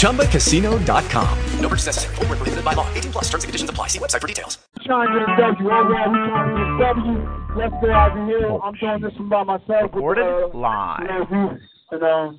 [0.00, 1.38] ChumbaCasino.com.
[1.60, 2.14] No purchase necessary.
[2.16, 2.86] Full prohibited by law.
[2.94, 3.86] 18 plus terms and conditions apply.
[3.88, 4.58] See website for details.
[4.84, 5.70] Trying to get a W.
[5.70, 7.40] Overall, we trying to get a W.
[7.56, 8.48] Let's go out here.
[8.62, 9.92] I'm doing this one by myself.
[9.94, 11.30] With, uh, live.
[11.92, 12.38] And um,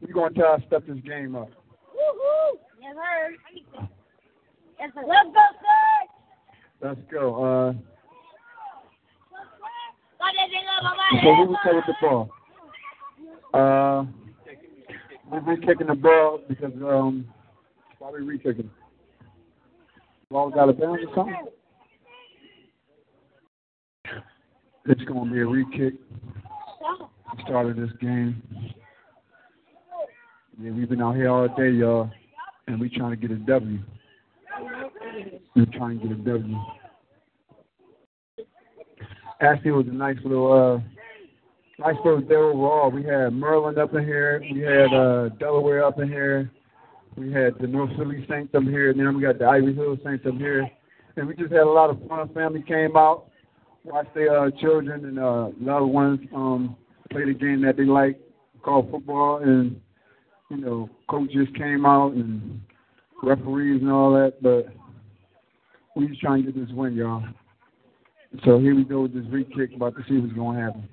[0.00, 1.48] we're going to try to step this game up.
[1.48, 2.58] Woohoo!
[2.80, 3.36] Yes, sir.
[4.78, 5.02] Yes, sir.
[5.06, 6.88] Let's go, sir.
[6.88, 7.44] Let's go.
[7.44, 7.72] Uh,
[11.22, 12.30] so who will play with the ball?
[13.52, 14.04] Uh,
[15.32, 17.26] we've been kicking the ball because um,
[17.98, 18.70] why re-kicking?
[20.30, 21.46] Ball got a bounce or something?
[24.86, 25.94] It's going to be a re-kick.
[27.46, 28.42] Started this game.
[30.60, 32.10] Yeah, we've been out here all day, y'all,
[32.66, 33.78] and we trying to get a W.
[35.56, 36.56] We're trying to get a W.
[39.40, 40.82] Actually, it was a nice little,
[41.78, 42.90] uh, nice little day overall.
[42.90, 44.42] We had Maryland up in here.
[44.52, 46.50] We had uh, Delaware up in here.
[47.16, 49.98] We had the North Philly Saints up here, and then we got the Ivy Hill
[50.04, 50.68] Saints up here.
[51.16, 52.32] And we just had a lot of fun.
[52.32, 53.26] Family came out,
[53.84, 56.76] watched their uh, children and uh, loved ones um,
[57.10, 58.18] play the game that they like,
[58.62, 59.38] called football.
[59.42, 59.78] And,
[60.50, 62.62] you know, coaches came out and
[63.22, 64.42] referees and all that.
[64.42, 64.74] But
[65.94, 67.22] we just trying to get this win, y'all.
[68.46, 70.88] So here we go with this re kick, about to see what's going to happen.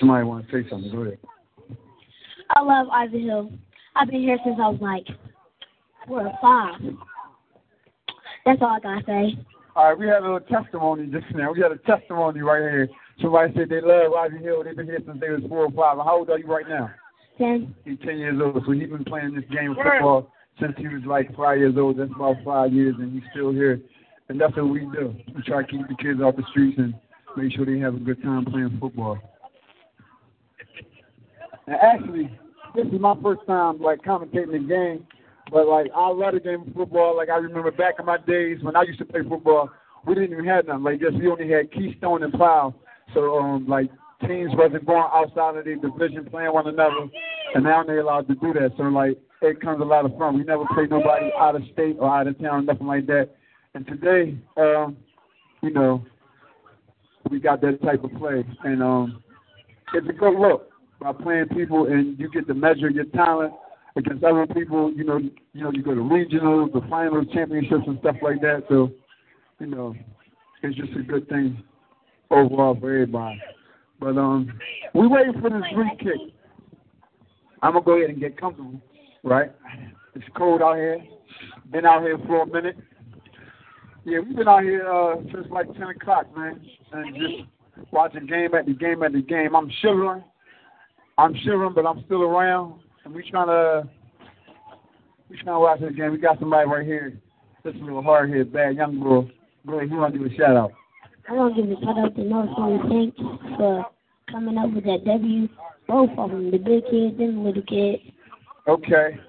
[0.00, 0.90] Somebody want to say something?
[0.90, 1.18] Go ahead.
[2.50, 3.52] I love Ivy Hill.
[3.94, 5.06] I've been here since I was like
[6.06, 6.80] four or five.
[8.44, 9.38] That's all I gotta say.
[9.76, 11.52] All right, we had a little testimony just now.
[11.52, 12.88] We had a testimony right here.
[13.20, 14.64] Somebody said they love Ivy Hill.
[14.64, 15.98] They've been here since they was four or five.
[16.04, 16.90] How old are you right now?
[17.38, 17.74] Ten.
[17.84, 21.02] He's ten years old, so he's been playing this game of football since he was
[21.06, 21.98] like five years old.
[21.98, 23.80] That's about five years, and he's still here.
[24.28, 25.14] And that's what we do.
[25.34, 26.94] We try to keep the kids off the streets and
[27.36, 29.18] make sure they have a good time playing football.
[31.70, 32.28] And actually,
[32.74, 35.06] this is my first time like commentating the game,
[35.52, 37.16] but like I love the game of football.
[37.16, 39.70] Like I remember back in my days when I used to play football,
[40.04, 41.12] we didn't even have nothing like this.
[41.16, 42.74] We only had Keystone and Plow,
[43.14, 43.88] so um like
[44.26, 47.08] teams wasn't going outside of their division playing one another,
[47.54, 48.72] and now they're allowed to do that.
[48.76, 50.38] So like it comes a lot of fun.
[50.38, 53.28] We never play nobody out of state or out of town, nothing like that.
[53.74, 54.96] And today, um,
[55.62, 56.04] you know,
[57.30, 59.22] we got that type of play, and um,
[59.94, 60.69] it's a good look
[61.00, 63.52] by playing people, and you get to measure your talent
[63.96, 64.92] against other people.
[64.92, 68.64] You know, you know, you go to regionals, the finals, championships, and stuff like that.
[68.68, 68.90] So,
[69.58, 69.94] you know,
[70.62, 71.62] it's just a good thing
[72.30, 73.40] overall for everybody.
[73.98, 74.52] But um,
[74.94, 76.34] we waiting for this free kick.
[77.62, 78.80] I'm gonna go ahead and get comfortable,
[79.22, 79.52] right?
[80.14, 80.98] It's cold out here.
[81.70, 82.76] Been out here for a minute.
[84.04, 86.60] Yeah, we've been out here uh, since like 10 o'clock, man,
[86.92, 89.54] and just watching game at the game at the game.
[89.54, 90.24] I'm shivering.
[91.20, 93.86] I'm shivering, but I'm still around, and we trying to
[95.28, 96.12] we trying to watch this game.
[96.12, 97.12] We got somebody right here.
[97.62, 99.30] This is a little hard hit, bad young boy.
[99.66, 100.72] Go ahead, you want to do a shout out?
[101.28, 103.18] I want to give a shout out to North Philly Saints
[103.58, 103.84] for
[104.30, 105.46] coming up with that W.
[105.86, 108.02] Both of them, the big kids and the little kids.
[108.66, 109.20] Okay.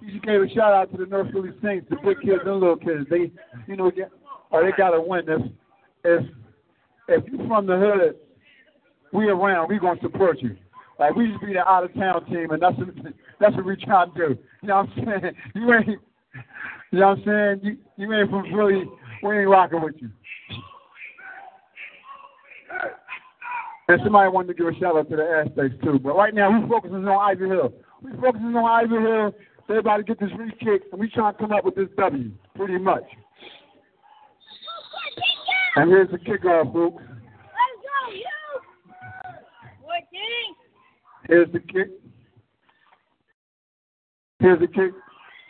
[0.00, 2.46] You should give a shout out to the North Philly Saints, the big kids and
[2.46, 3.06] the little kids.
[3.10, 3.32] They,
[3.66, 4.12] you know, get,
[4.52, 5.24] or they got to win.
[5.26, 5.42] If
[6.04, 6.26] if
[7.08, 8.14] if you from the hood,
[9.12, 10.56] we around, we gonna support you.
[11.00, 12.88] Like we used to be the out of town team, and that's what
[13.40, 14.38] that's what we trying to do.
[14.60, 15.34] You know what I'm saying?
[15.54, 15.88] You ain't,
[16.92, 17.60] you know what I'm saying?
[17.64, 18.84] You you ain't from Philly,
[19.22, 20.10] we ain't rocking with you.
[23.88, 25.98] And somebody wanted to give a shout out to the Aztecs too.
[25.98, 27.72] But right now we're focusing on Ivy Hill.
[28.02, 29.34] We're focusing on Ivy Hill.
[29.70, 32.76] Everybody get this re kick, and we trying to come up with this W, pretty
[32.76, 33.04] much.
[35.76, 37.02] And here's the kickoff, folks.
[37.02, 38.60] Let's go, you!
[39.80, 40.56] Fourteen.
[41.30, 41.90] Here's the kick.
[44.40, 44.90] Here's the kick.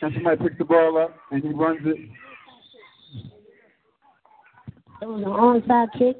[0.02, 1.96] And somebody picks the ball up and he runs it.
[5.00, 6.16] It was an onside kick.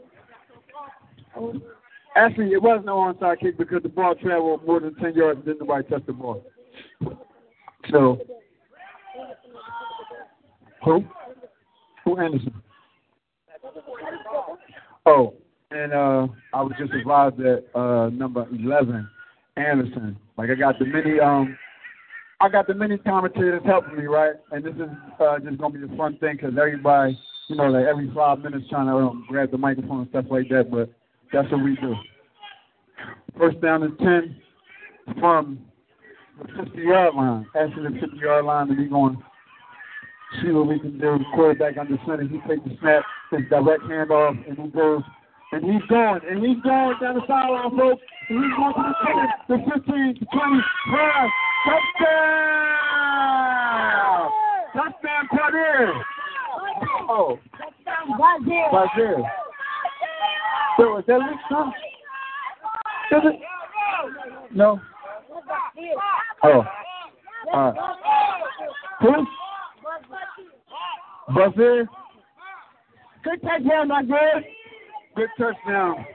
[2.17, 5.45] Actually, it was no onside kick because the ball traveled more than 10 yards and
[5.45, 6.43] didn't nobody touch the ball.
[7.91, 8.19] So,
[10.83, 11.05] who?
[12.07, 12.55] Who Anderson?
[15.05, 15.35] Oh,
[15.71, 19.07] and uh, I was just advised that uh, number 11,
[19.57, 20.17] Anderson.
[20.37, 21.57] Like I got the many um
[22.41, 24.35] I got the many commentators helping me, right?
[24.51, 27.19] And this is uh, just gonna be a fun thing because everybody,
[27.49, 30.49] you know, like every five minutes trying to um, grab the microphone and stuff like
[30.49, 30.71] that.
[30.71, 30.91] But
[31.33, 31.95] that's what we do.
[33.37, 34.37] First down and ten
[35.19, 35.61] from
[36.39, 37.47] the 50 yard line.
[37.55, 39.23] After the 50 yard line, and we're going
[40.43, 41.19] see what we can do.
[41.35, 42.23] Quarterback under center.
[42.23, 45.03] He takes the snap, his direct handoff, and he goes.
[45.53, 48.03] And he's going, and he's going down the sideline, folks.
[48.29, 48.83] And he's going to
[49.49, 50.61] the 10, the 15, the 20,
[50.93, 51.31] 5,
[51.67, 52.31] touchdown!
[54.73, 55.93] Touchdown, Cartier!
[57.09, 57.39] Oh,
[58.71, 59.27] Brazil.
[60.77, 61.73] So is that Luke son?
[63.11, 63.37] Is it?
[64.55, 64.81] No.
[66.45, 66.65] Oh.
[67.53, 67.75] Right.
[69.01, 69.13] Who?
[71.35, 71.87] Brazil.
[73.25, 74.17] Good touchdown, Brazil.
[74.35, 74.60] Good
[75.39, 76.07] touchdown.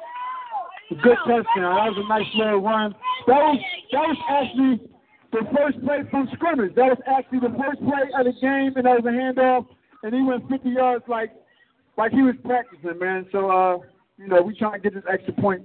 [0.89, 1.75] Good touchdown.
[1.75, 2.95] That was a nice little run.
[3.27, 3.59] That was
[3.91, 4.89] that was actually
[5.31, 6.75] the first play from scrimmage.
[6.75, 9.65] That was actually the first play of the game, and that was a handoff.
[10.03, 11.31] And he went 50 yards like
[11.97, 13.25] like he was practicing, man.
[13.31, 13.77] So uh,
[14.17, 15.63] you know, we trying to get this extra point.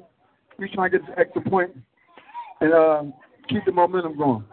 [0.58, 1.70] We trying to get this extra point
[2.60, 3.02] and uh,
[3.48, 4.44] keep the momentum going.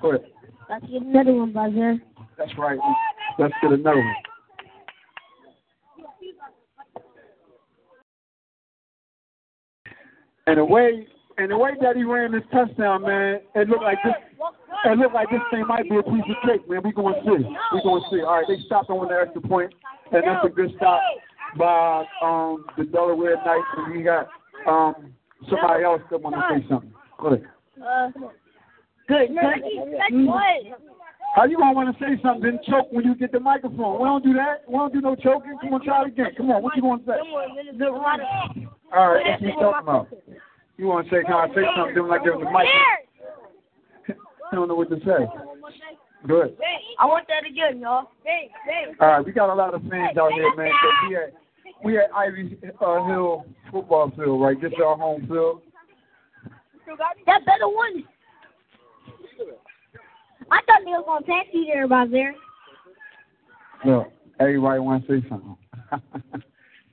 [0.00, 0.26] Go ahead.
[0.68, 1.96] Let's get another one, Buzzer.
[2.36, 2.78] That's right.
[3.38, 4.14] Let's get another one.
[10.46, 11.06] And the way
[11.38, 14.14] and the way that he ran this touchdown, man, it looked like this
[14.84, 16.80] it looked like this thing might be a piece of cake, man.
[16.84, 17.44] We gonna see.
[17.72, 18.22] We gonna see.
[18.22, 19.74] All right, they stopped on the extra point,
[20.12, 21.00] and that's a good stop
[21.58, 24.28] by um the Delaware Knights, and we got
[24.66, 25.12] um
[25.50, 26.92] somebody else that want to say something.
[27.18, 27.46] Go ahead.
[27.84, 28.10] Uh,
[29.08, 29.28] good.
[29.28, 30.95] Good.
[31.36, 34.00] How you gonna want to say something then choke when you get the microphone?
[34.00, 34.64] We don't do that.
[34.66, 35.58] We don't do no choking.
[35.60, 36.32] Come on, try it again.
[36.34, 37.12] Come on, what you gonna say?
[38.96, 40.08] All right, what you talking about.
[40.78, 42.08] You want to say, can I say something?
[42.08, 42.64] Like there's a mic.
[44.50, 45.28] I don't know what to say.
[46.26, 46.56] Good.
[46.98, 48.08] I want that again, y'all.
[49.00, 50.72] All right, we got a lot of fans out here, man.
[50.72, 51.34] So we at
[51.84, 54.58] we at Ivy uh, Hill football field, right?
[54.58, 55.60] This is our home field.
[57.26, 58.04] That better one.
[60.50, 62.34] I thought they was gonna pass you there, Buzzer.
[63.84, 65.56] Look, everybody want to say something.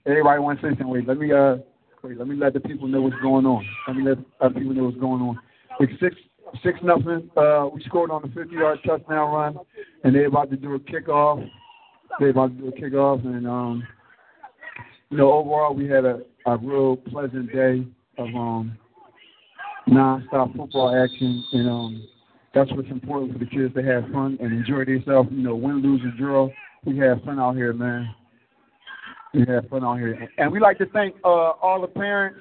[0.06, 0.90] everybody want to say something.
[0.90, 1.58] Wait, let me uh,
[2.02, 3.66] wait, let me let the people know what's going on.
[3.88, 5.40] Let me let uh, people know what's going on.
[5.80, 6.16] It's six
[6.64, 7.30] six nothing.
[7.36, 9.58] Uh, we scored on the 50 yard touchdown run,
[10.04, 11.48] and they're about to do a kickoff.
[12.20, 13.84] They're about to do a kickoff, and um,
[15.10, 17.86] you know, overall we had a a real pleasant day
[18.18, 18.78] of um
[19.88, 22.08] nonstop football action, and um,
[22.54, 25.30] that's what's important for the kids to have fun and enjoy themselves.
[25.32, 26.50] You know, win, lose, or draw,
[26.86, 28.14] we have fun out here, man.
[29.34, 32.40] We have fun out here, and we like to thank uh, all the parents,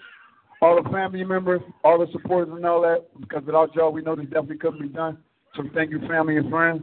[0.60, 3.06] all the family members, all the supporters, and all that.
[3.18, 5.16] Because without y'all, we know this definitely couldn't be done.
[5.56, 6.82] So thank you, family and friends.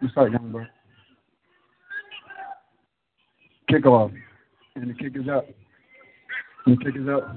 [0.00, 0.64] You start, young bro.
[3.68, 4.10] Kick off,
[4.74, 5.46] and the kick is up.
[6.64, 7.36] And the kick is up.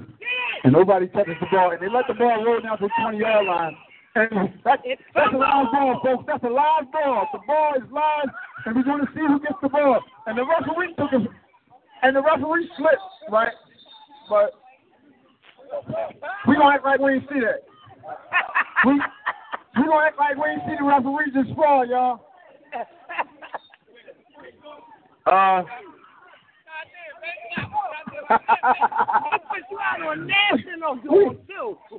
[0.64, 1.72] And nobody touches the ball.
[1.72, 3.76] And they let the ball roll down to the 20 yard line.
[4.16, 4.30] And
[4.64, 4.80] that,
[5.14, 6.24] that's a live ball, folks.
[6.26, 7.28] That's a live ball.
[7.32, 8.30] The ball is live,
[8.64, 10.00] and we're going to see who gets the ball.
[10.26, 11.26] And the referee took a,
[12.02, 13.52] and the referee slipped, right?
[14.30, 14.54] But
[16.46, 17.64] we gonna act like we ain't see that.
[18.86, 22.26] We we gonna act like we ain't see the referee just fall, y'all.
[25.26, 25.62] Uh.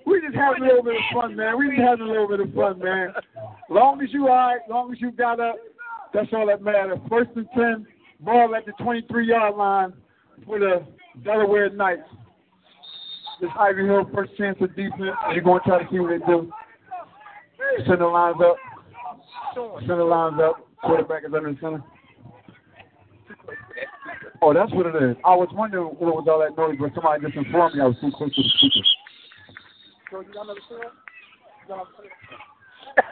[0.05, 1.58] We, just having a little bit of fun, man.
[1.58, 3.13] We just having a little bit of fun, man.
[3.70, 5.55] Long as you all right, long as you got up,
[6.13, 7.00] that's all that matters.
[7.10, 7.88] First and ten,
[8.20, 9.94] ball at the 23-yard line
[10.46, 10.86] for the
[11.24, 12.08] Delaware Knights.
[13.41, 15.15] This Ivy Hill first chance of defense.
[15.34, 16.51] You're going to try to see what they do.
[17.86, 18.55] Center lines up.
[19.82, 20.67] Center lines up.
[20.82, 21.84] Quarterback is under the center.
[24.46, 25.18] Oh, that's what it is.
[25.25, 27.96] I was wondering what was all that noise, but somebody just informed me I was
[28.00, 28.86] too close to the speaker.
[30.12, 30.94] So you got another cigarette?
[31.64, 33.10] You got another cigarette?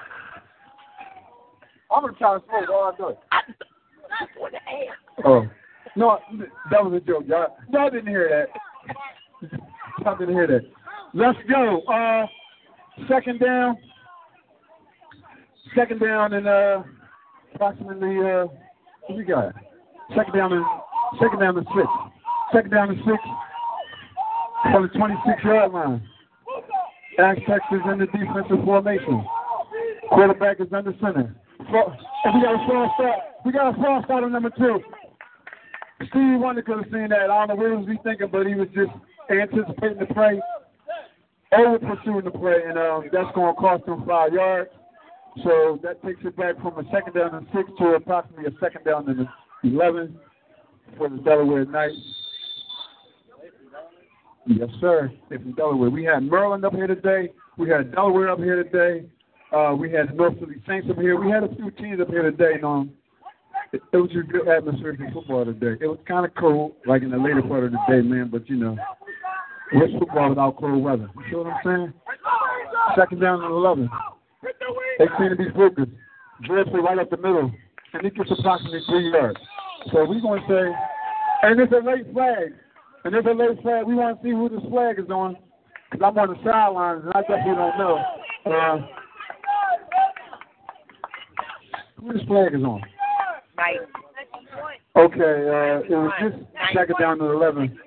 [1.89, 3.17] I'm gonna try to smoke while I do it.
[5.25, 5.47] Oh.
[5.95, 6.19] No,
[6.69, 7.57] that was a joke, y'all.
[7.71, 9.49] Y'all didn't hear that.
[10.05, 10.61] Y'all didn't hear that.
[11.15, 11.81] Let's go.
[11.81, 12.27] Uh,
[13.09, 13.77] second down.
[15.75, 16.83] Second down and uh,
[17.55, 18.45] approximately uh,
[19.07, 19.55] what we got?
[20.15, 20.65] Second down and
[21.21, 21.87] second down and six.
[22.53, 23.17] Second down and six
[24.71, 26.01] from the 26 yard line.
[27.19, 29.23] Aztecs is in the defensive formation.
[30.09, 31.35] Quarterback is under center.
[31.59, 33.19] We got a false start.
[33.45, 34.79] We got a false start on number two.
[36.09, 37.29] Steve Wonder could have seen that.
[37.29, 38.91] I don't know what was he thinking, but he was just
[39.29, 40.41] anticipating the play.
[41.53, 44.69] over pursuing the play, and um, that's going to cost him five yards.
[45.43, 48.85] So that takes it back from a second down and six to approximately a second
[48.85, 49.27] down and
[49.63, 50.17] 11
[50.97, 51.95] for the Delaware Knights.
[54.45, 55.11] Yes, sir.
[55.29, 55.89] They're from Delaware.
[55.89, 57.29] We had Maryland up here today.
[57.57, 59.07] We had Delaware up here today.
[59.55, 61.19] Uh, we had North Philly Saints up here.
[61.19, 62.55] We had a few teams up here today.
[62.55, 62.91] And, um,
[63.71, 65.77] it, it was a good atmosphere for football today.
[65.81, 68.29] It was kind of cold, like in the later part of the day, man.
[68.31, 68.77] But you know,
[69.73, 71.09] what's football without cold weather?
[71.15, 71.93] You see what I'm saying?
[72.97, 73.89] Second down and 11.
[74.99, 75.91] They seem to be focused.
[76.43, 77.51] Dreadful right up the middle,
[77.93, 79.39] and he gets approximately three yards.
[79.91, 80.75] So we're going to say,
[81.43, 82.53] and it's a late flag.
[83.03, 83.85] And there's a late flag.
[83.85, 85.35] We want to see who this flag is on,
[85.91, 88.05] because I'm on the sidelines, and I definitely don't know.
[88.45, 88.77] Uh,
[91.99, 92.81] who this flag is on?
[93.57, 93.79] Right.
[94.95, 97.77] Okay, uh, it was just second down to 11.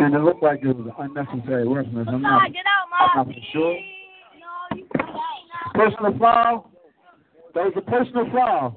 [0.00, 2.06] And it looked like it was unnecessary roughness.
[2.10, 2.42] I'm not,
[3.16, 3.78] I'm not sure.
[5.74, 6.70] Personal foul.
[7.54, 8.76] That was a personal foul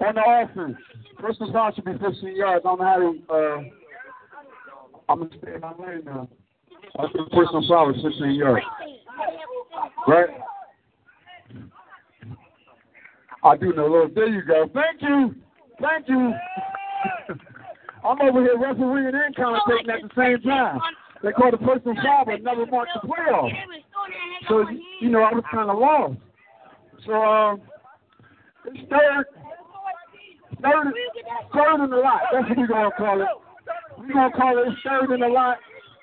[0.00, 0.76] on the offense.
[1.18, 2.64] Personal foul should be 15 yards.
[2.64, 3.62] I don't know how to, uh,
[5.08, 6.28] I'm going to stay in my lane now.
[6.98, 8.64] I think personal foul is 15 yards.
[10.08, 10.28] Right?
[13.42, 14.14] I do know, Lord.
[14.14, 14.68] There you go.
[14.74, 15.34] Thank you.
[15.80, 16.32] Thank you.
[18.04, 20.80] I'm over here refereeing and commentating at the same time.
[21.22, 23.50] They called a personal foul, but never marked the playoff.
[24.48, 24.64] So,
[25.00, 26.18] you know, I was kind of lost.
[27.06, 27.60] So, um,
[28.66, 29.26] it's third,
[30.62, 30.94] third,
[31.54, 32.20] third in the lot.
[32.32, 33.28] That's what we're going to call it.
[33.98, 35.58] We're going to call it third in the lot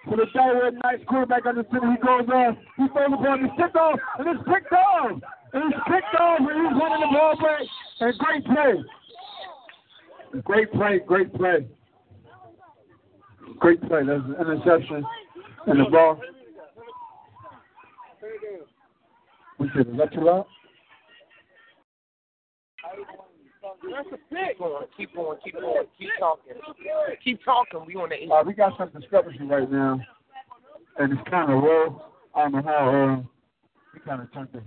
[0.08, 1.92] for the Delaware Knights quarterback the center.
[1.92, 2.58] He goes on.
[2.78, 3.38] He throws the ball.
[3.38, 5.12] He's picked off, and it's picked off.
[5.54, 7.62] And he's picked off, and he's running the ball back.
[8.00, 8.84] And great play.
[10.44, 11.68] Great play, great play.
[13.60, 14.04] Great play.
[14.06, 15.04] That's an interception.
[15.68, 16.22] And the ball.
[19.60, 20.46] We said, is that?
[23.92, 24.58] That's a pick.
[24.58, 26.54] Keep going, keep going, keep going, keep talking.
[27.24, 27.86] Keep talking.
[27.86, 28.32] We on the eight.
[28.32, 30.00] Uh, we got some discrepancy right now,
[30.98, 32.02] and it's kind of low.
[32.36, 32.90] I don't know how.
[32.90, 33.24] Uh,
[33.94, 34.62] we kind of turned the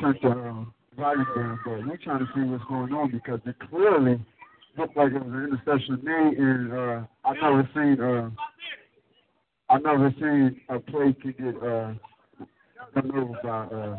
[0.00, 0.64] turned the uh,
[0.96, 4.20] volume down, but we're trying to see what's going on because it clearly
[4.78, 8.30] looked like it was an interception made, and uh, I never seen uh,
[9.68, 11.92] I never seen a play to get uh,
[12.94, 13.96] done over by uh,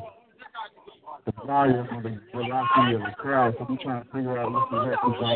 [1.27, 3.53] the volume or the velocity of the crowd.
[3.59, 5.29] So we're trying to figure out what's exactly going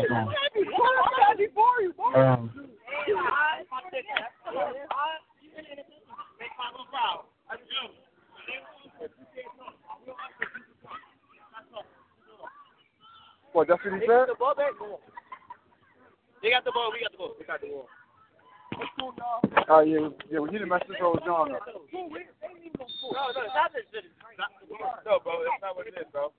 [2.00, 2.16] on.
[2.16, 2.50] Um,
[13.52, 14.32] What, that's what he said?
[14.32, 14.72] The ball back.
[16.42, 16.90] They got the ball.
[16.90, 17.34] We got the ball.
[17.38, 17.86] We got the ball.
[19.68, 21.60] Oh, yeah, yeah, we need to mess this old John up.
[21.66, 23.84] No, no, it's not this.
[23.92, 24.02] this-
[25.06, 26.32] No, bro, that's not what it is, bro.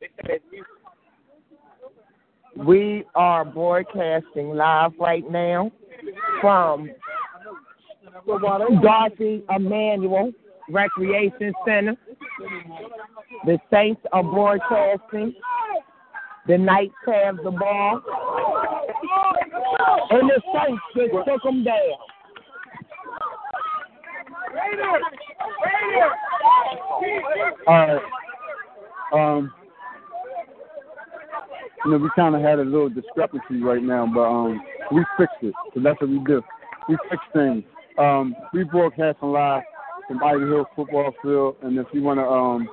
[0.00, 0.66] They said music.
[2.56, 5.70] We are broadcasting live right now
[6.40, 6.90] from
[8.82, 10.32] Darcy Emmanuel
[10.70, 11.96] Recreation Center.
[13.44, 15.34] The Saints are broadcasting.
[16.48, 18.02] The Knights have the ball.
[20.10, 21.76] And the Saints just took them down.
[27.66, 28.02] All right.
[29.12, 29.52] Um,
[31.84, 34.60] you know, we kind of had a little discrepancy right now, but um,
[34.92, 35.54] we fixed it.
[35.74, 36.42] So that's what we do.
[36.88, 37.64] We fix things.
[37.98, 39.62] Um, we broadcasting live
[40.08, 42.68] from Ivy Hill Football Field, and if you want to, um,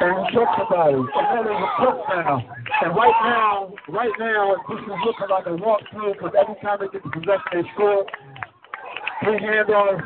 [0.00, 2.38] and he chucks somebody, and that is a touchdown.
[2.82, 6.88] And right now, right now, this is looking like a walkthrough because every time they
[6.88, 8.06] get the possession, they score.
[9.22, 10.02] Three handoffs,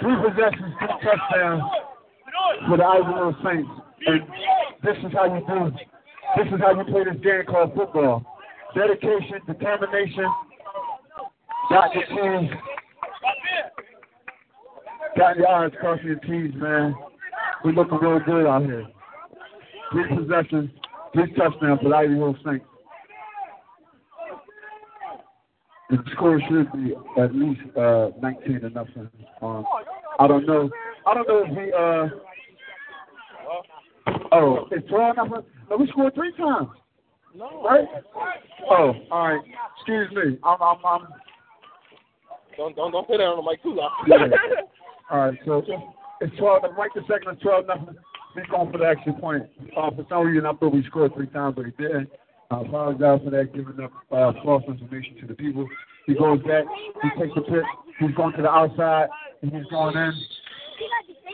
[0.00, 1.62] three possessions, three touchdowns
[2.68, 3.70] for the Hill Saints.
[4.06, 4.22] And
[4.82, 5.70] this is how you do.
[6.36, 8.24] This is how you play this game called football.
[8.74, 10.26] Dedication, determination.
[11.70, 12.50] Got your team.
[15.16, 16.94] Got your eyes crossing your T's, man.
[17.64, 18.86] We're looking real good out here.
[19.92, 20.70] Three possessions,
[21.12, 22.64] three touchdowns for the Ivy Hill Saints.
[25.90, 29.08] The score should be at least uh, 19 to nothing.
[29.42, 29.64] Um,
[30.18, 30.70] I don't know.
[31.06, 31.72] I don't know if we.
[31.72, 32.08] Uh,
[34.32, 35.42] oh, it's 12 nothing.
[35.68, 36.68] No, we scored three times.
[37.34, 37.62] No.
[37.64, 37.86] Right?
[38.70, 39.40] Oh, all right.
[39.76, 40.38] Excuse me.
[40.44, 40.62] I'm.
[40.62, 40.76] I'm.
[40.84, 41.06] I'm
[42.56, 43.90] Don't don't don't put that on the mic too loud.
[44.06, 44.26] yeah.
[45.10, 45.38] All right.
[45.44, 45.62] So
[46.20, 46.62] it's 12.
[46.76, 47.96] Right the second is 12 nothing.
[48.34, 49.44] He's going for the extra point.
[49.76, 52.10] Uh, for some reason, I thought we scored three times, but he didn't.
[52.50, 55.68] I apologize for that, giving up uh, false information to the people.
[56.06, 56.64] He goes back,
[57.02, 57.64] he takes the pitch,
[58.00, 59.06] he's going to the outside,
[59.42, 60.12] and he's going in,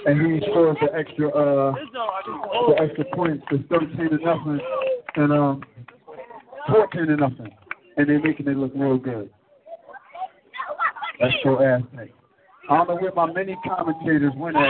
[0.04, 3.44] and he scores the extra uh, the extra points.
[3.50, 4.60] It's 13 to nothing,
[5.16, 5.62] and um,
[6.70, 7.48] 14 to nothing,
[7.96, 9.30] and they're making it look real good.
[11.18, 12.12] That's so aspect.
[12.68, 14.68] I don't know where my many commentators went at.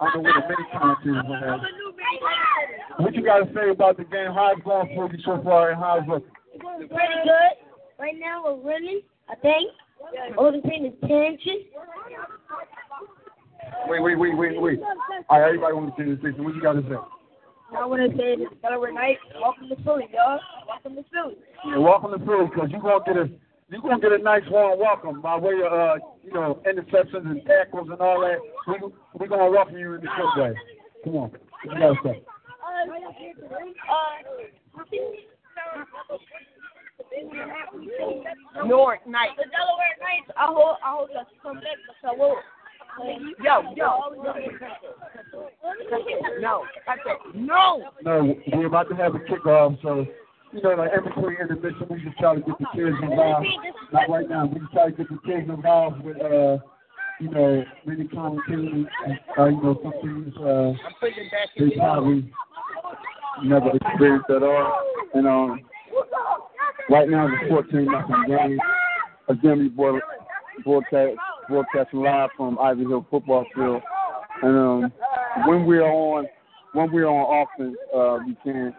[0.00, 1.79] I don't know where the many commentators went at.
[3.00, 4.28] What you got to say about the game?
[4.34, 6.22] How's it going for you so far, and how's it?
[6.52, 7.56] It's going pretty good.
[7.98, 9.72] Right now we're winning, I think.
[10.36, 11.64] Only thing is tension.
[13.88, 14.80] Wait, wait, wait, wait, wait.
[15.30, 16.34] All right, everybody want to say this.
[16.36, 17.00] What you got to say?
[17.72, 19.16] I want to say this Delaware night.
[19.40, 20.38] Welcome to Philly, y'all.
[20.68, 21.36] Welcome to Philly.
[21.68, 23.30] Yeah, welcome to Philly, because you're gonna get a
[23.70, 27.40] you're gonna get a nice warm welcome by way of uh, you know interceptions and
[27.46, 28.36] tackles and all that.
[28.66, 30.54] We we gonna welcome you in the good way.
[31.04, 32.22] Come on, what you gotta say?
[38.66, 39.30] North night.
[39.36, 42.36] The Delaware Knights, I hope I hope y'all come back because I will.
[43.42, 43.88] Yo, yo.
[46.40, 46.64] No.
[46.88, 47.90] I said no.
[48.02, 50.06] No, we're about to have a kickoff, so
[50.52, 53.46] you know, like every between intermission, we just try to get the kids involved.
[53.92, 56.58] Not right now, we just try to get the kids involved with, uh,
[57.20, 58.86] you know, many commentators.
[59.38, 60.72] Uh, you know, some things uh,
[61.56, 62.32] they probably
[63.44, 64.72] never experienced at all.
[65.14, 65.60] And um,
[66.88, 68.58] right now it's a 14 nothing game.
[69.28, 70.02] Again, we broad-
[70.64, 71.16] broadcast
[71.48, 73.82] broadcasting live from Ivy Hill football field.
[74.42, 74.92] And um,
[75.46, 76.26] when we're on
[76.72, 78.74] when we're on offense, uh, we can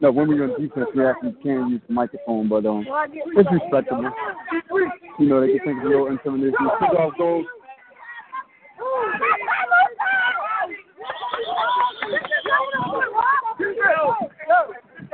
[0.00, 2.84] no when we're on defense, we actually can use the microphone, but um,
[3.36, 4.10] it's respectable.
[5.18, 6.54] You know, they can think of your intimidation.
[6.80, 7.44] Kickoff goes.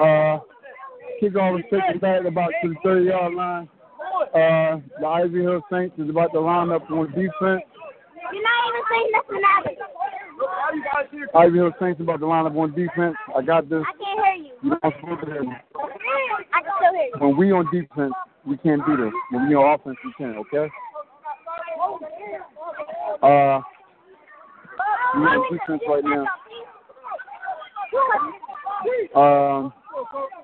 [0.02, 0.40] Uh,
[1.22, 3.68] kickoff is taken back about to the 30 yard line.
[4.34, 7.62] Uh, the Ivy Hill Saints is about to line up on defense.
[8.32, 9.78] You're not even saying nothing about it.
[11.36, 13.14] Ivy Hill Saints about to line up on defense.
[13.36, 13.84] I got this.
[13.86, 14.52] I can't hear you.
[14.62, 15.54] You don't supposed to hear me.
[16.52, 17.20] I can still hear you.
[17.20, 19.12] When we on defense, we can't do this.
[19.30, 20.34] When we on offense, we can.
[20.36, 20.68] Okay.
[23.22, 23.60] Uh,
[25.14, 26.26] we on defense right now.
[29.14, 29.72] Um,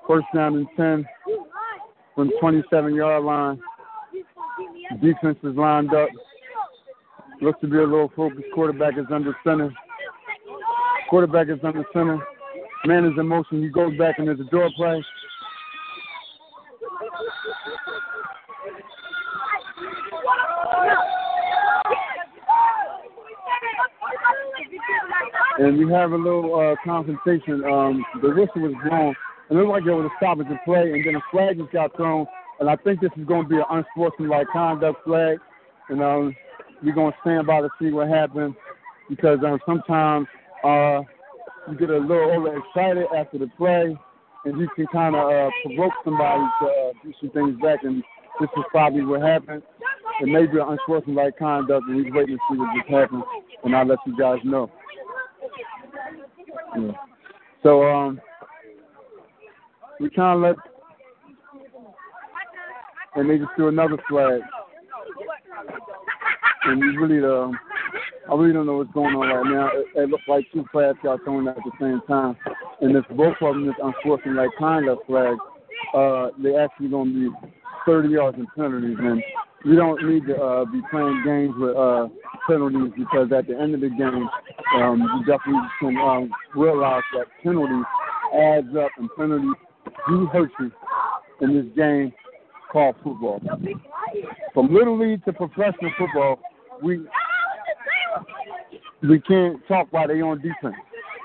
[0.09, 1.05] first down and ten
[2.15, 3.61] from 27 yard line.
[5.03, 6.09] Defense is lined up.
[7.41, 8.47] Looks to be a little focused.
[8.55, 9.71] Quarterback is under center.
[11.09, 12.17] Quarterback is under center.
[12.85, 13.61] Man is in motion.
[13.61, 15.03] He goes back and there's a door play.
[25.59, 27.63] And we have a little uh, confrontation.
[27.63, 29.13] Um, the whistle was blown.
[29.49, 31.71] And it looked like there was a stoppage of play, and then a flag just
[31.71, 32.27] got thrown.
[32.59, 35.39] And I think this is going to be an unsportsmanlike conduct flag.
[35.89, 36.35] And um,
[36.83, 38.53] we're going to stand by to see what happens
[39.09, 40.27] because um, sometimes
[40.63, 41.01] uh,
[41.67, 43.97] you get a little overexcited after the play,
[44.45, 47.83] and you can kind of uh, provoke somebody to uh, do some things back.
[47.83, 48.03] And
[48.39, 49.63] this is probably what happened.
[50.21, 53.23] it may be an unsportsmanlike conduct, and he's waiting to see what just happened,
[53.63, 54.69] and I'll let you guys know.
[56.77, 56.91] Yeah.
[57.63, 58.21] So um,
[59.99, 60.55] we kind of let,
[63.15, 64.41] and they just threw another flag,
[66.65, 67.57] and we really um,
[68.29, 69.69] I really don't know what's going on right now.
[69.73, 72.37] It, it looks like two flags got thrown at the same time,
[72.81, 75.35] and if both of them is unsportsmanlike conduct flag,
[75.95, 77.49] uh, they're actually going to be
[77.85, 79.23] 30 yards and penalties, and
[79.65, 82.07] we don't need to uh, be playing games with uh,
[82.47, 84.29] penalties because at the end of the game,
[84.77, 87.85] um, you definitely can um, realize that penalties
[88.33, 89.57] adds up and penalties
[90.07, 90.71] do hurt you
[91.41, 92.13] in this game
[92.71, 93.41] called football.
[94.53, 96.39] From little league to professional football,
[96.81, 97.05] we
[99.01, 100.75] we can't talk while they on defense.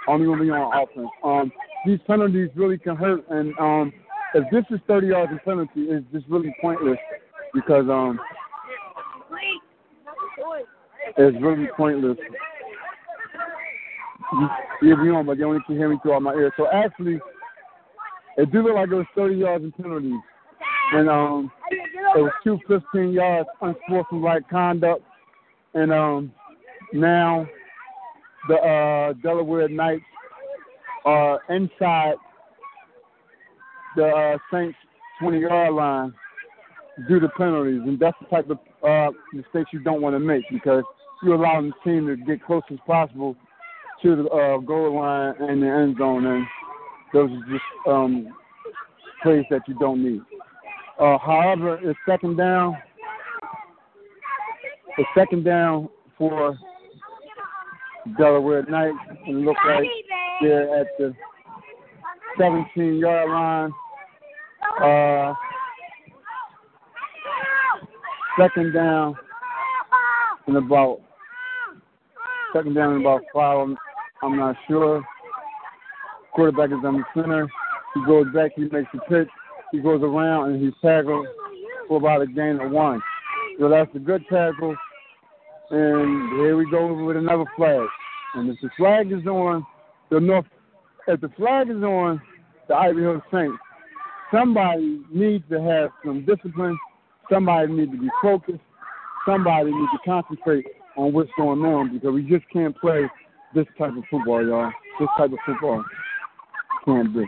[0.06, 1.08] Only when we on offense.
[1.22, 1.52] Um,
[1.86, 3.92] these penalties really can hurt, and um,
[4.34, 6.98] if this is 30 yards in penalty, it's just really pointless
[7.52, 8.18] because um,
[11.16, 12.16] it's really pointless.
[14.32, 14.48] You
[14.88, 16.52] hear me on, but you only can hear me through all my ears.
[16.56, 17.20] So actually,
[18.36, 20.20] it do look like it was 30 yards in penalties,
[20.92, 25.02] and um, it was two 15 yards unsportsmanlike conduct,
[25.74, 26.32] and um,
[26.92, 27.46] now
[28.48, 30.04] the uh, Delaware Knights
[31.04, 32.14] are inside
[33.96, 34.76] the uh, Saints
[35.20, 36.14] 20 yard line
[37.08, 40.44] due to penalties, and that's the type of uh, mistakes you don't want to make
[40.50, 40.84] because
[41.22, 43.36] you're allowing the team to get close as possible
[44.02, 46.46] to the uh, goal line and the end zone, and
[47.14, 48.34] those are just um,
[49.22, 50.20] plays that you don't need.
[51.00, 52.76] Uh, however, it's second down.
[54.98, 56.58] It's second down for
[58.18, 59.84] Delaware Knights, and it looks like
[60.42, 61.14] they're at the
[62.38, 63.72] 17 yard line.
[64.82, 65.34] Uh,
[68.38, 69.14] second down
[70.48, 71.00] in about
[72.52, 73.58] second down in about five.
[73.58, 73.76] I'm,
[74.22, 75.04] I'm not sure.
[76.34, 77.48] Quarterback is on the center.
[77.94, 78.52] He goes back.
[78.56, 79.28] He makes a pitch.
[79.70, 81.26] He goes around and he's tackled
[81.88, 83.00] for about a gain of one.
[83.58, 84.76] So that's a good tackle.
[85.70, 87.86] And here we go with another flag.
[88.34, 89.64] And if the flag is on
[90.10, 90.46] the North,
[91.06, 92.20] if the flag is on
[92.68, 93.58] the Ivy Hill Saints,
[94.32, 96.76] somebody needs to have some discipline.
[97.32, 98.58] Somebody needs to be focused.
[99.24, 100.66] Somebody needs to concentrate
[100.96, 103.08] on what's going on because we just can't play
[103.54, 104.72] this type of football, y'all.
[104.98, 105.84] This type of football
[106.84, 107.26] can't do.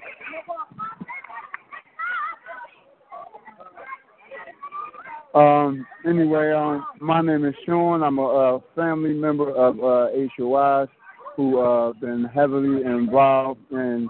[5.35, 8.03] Um, anyway, um, my name is Sean.
[8.03, 10.89] I'm a, a family member of uh, HOIs
[11.37, 14.09] who uh, been heavily involved in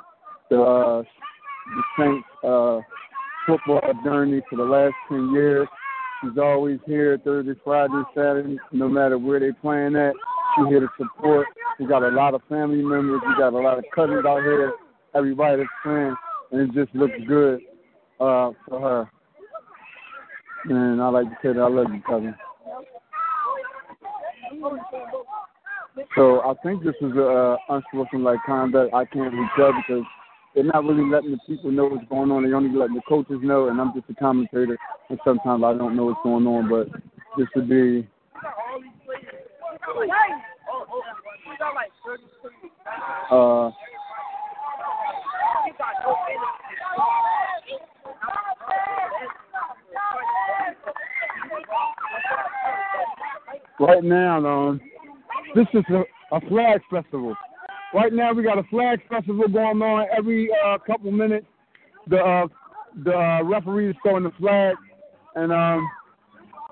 [0.51, 2.79] the, uh, the Saints uh,
[3.45, 5.67] football journey for the last 10 years.
[6.23, 10.13] She's always here Thursday, Friday, Saturday, no matter where they're playing at.
[10.57, 11.49] She's here to support.
[11.81, 13.21] We got a lot of family members.
[13.27, 14.73] We got a lot of cousins out here.
[15.15, 16.15] Everybody that's playing,
[16.53, 17.61] and it just looks good
[18.21, 19.11] uh, for her.
[20.69, 22.35] And I like to say that I love you, cousin.
[26.15, 28.93] So I think this is a uh, unsportsmanlike conduct.
[28.95, 30.05] I can't really tell because
[30.55, 32.43] they're not really letting the people know what's going on.
[32.43, 34.77] They're only letting the coaches know, and I'm just a commentator,
[35.11, 36.69] and sometimes I don't know what's going on.
[36.69, 36.89] But
[37.37, 38.09] this would be.
[43.31, 43.71] Uh,
[53.81, 54.81] right now, um,
[55.55, 57.35] this is a, a flag festival.
[57.95, 61.47] Right now, we got a flag festival going on every uh, couple minutes.
[62.09, 62.47] The uh,
[63.05, 64.77] the uh, referee is throwing the flag,
[65.35, 65.89] and um,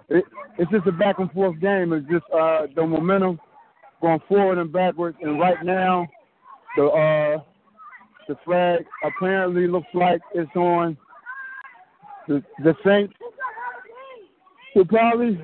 [0.08, 0.24] it,
[0.58, 1.92] it's just a back and forth game.
[1.92, 3.40] It's just uh, the momentum
[4.00, 5.16] going forward and backwards.
[5.22, 6.06] And right now,
[6.76, 7.42] the uh,
[8.28, 10.96] the flag apparently looks like it's on
[12.28, 13.14] the the Saints.
[14.74, 15.40] So probably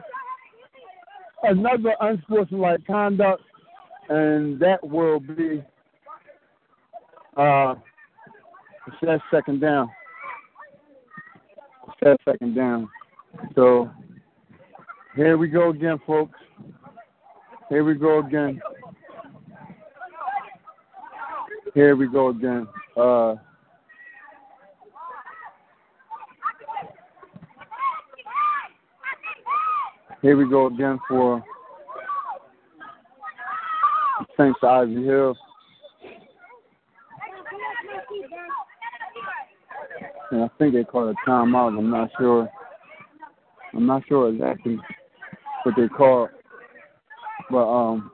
[1.42, 3.42] another unsportsmanlike conduct,
[4.08, 5.62] and that will be
[7.36, 7.74] uh,
[9.02, 9.90] that second down.
[12.24, 12.88] Second down.
[13.54, 13.90] So
[15.14, 16.38] here we go again, folks.
[17.68, 18.60] Here we go again.
[21.74, 22.66] Here we go again.
[22.96, 23.34] Uh,
[30.22, 31.42] here we go again for
[34.38, 35.36] Saints Ivy Hill.
[40.30, 41.78] And I think they called a timeout.
[41.78, 42.48] I'm not sure.
[43.74, 44.78] I'm not sure exactly
[45.64, 46.28] what they call.
[47.50, 48.12] But um,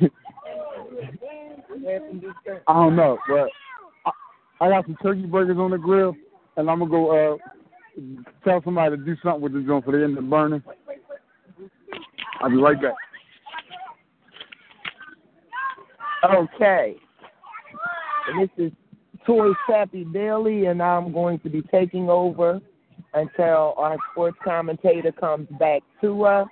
[0.00, 0.08] I
[2.72, 3.48] don't know, but
[4.06, 4.10] I,
[4.60, 6.16] I got some turkey burgers on the grill,
[6.56, 7.36] and I'm gonna go uh
[8.44, 10.62] tell somebody to do something with the joint for they end up burning.
[12.40, 12.94] I'll be right back.
[16.24, 16.96] Okay.
[18.38, 18.72] This is
[19.26, 22.60] Toy Sappy Dailey, and I'm going to be taking over
[23.14, 26.48] until our sports commentator comes back to us.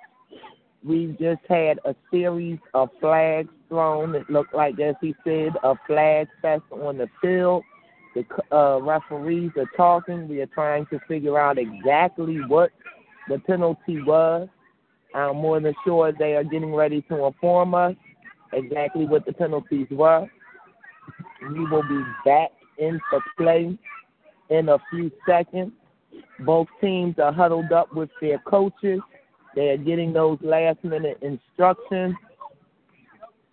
[0.85, 4.15] We've just had a series of flags thrown.
[4.15, 7.63] It looked like, as he said, a flag fest on the field.
[8.19, 10.27] The uh, referees are talking.
[10.27, 12.71] We are trying to figure out exactly what
[13.29, 14.49] the penalty was.
[15.15, 17.95] I'm more than sure they are getting ready to inform us
[18.53, 20.27] exactly what the penalties were.
[21.51, 23.01] We will be back into
[23.37, 23.79] play
[24.51, 25.73] in a few seconds.
[26.41, 29.01] Both teams are huddled up with their coaches.
[29.55, 32.17] They are getting those last minute instructions.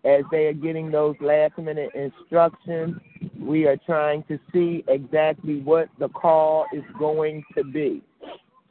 [0.06, 2.96] As they are getting those last minute instructions,
[3.40, 8.04] we are trying to see exactly what the call is going to be.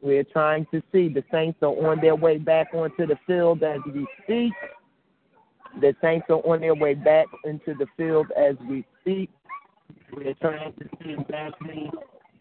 [0.00, 3.80] We're trying to see the Saints are on their way back onto the field as
[3.92, 4.52] we speak.
[5.80, 9.30] The Saints are on their way back into the field as we speak.
[10.12, 11.90] We're trying to see exactly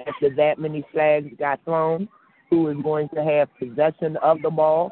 [0.06, 2.08] after that many flags got thrown,
[2.50, 4.92] who is going to have possession of the ball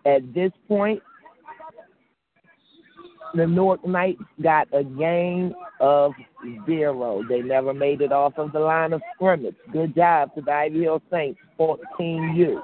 [0.06, 1.02] At this point,
[3.34, 6.12] the Newark Knights got a gain of
[6.66, 7.22] zero.
[7.28, 9.56] They never made it off of the line of scrimmage.
[9.72, 12.60] Good job to the Ivy Hill Saints, 14U.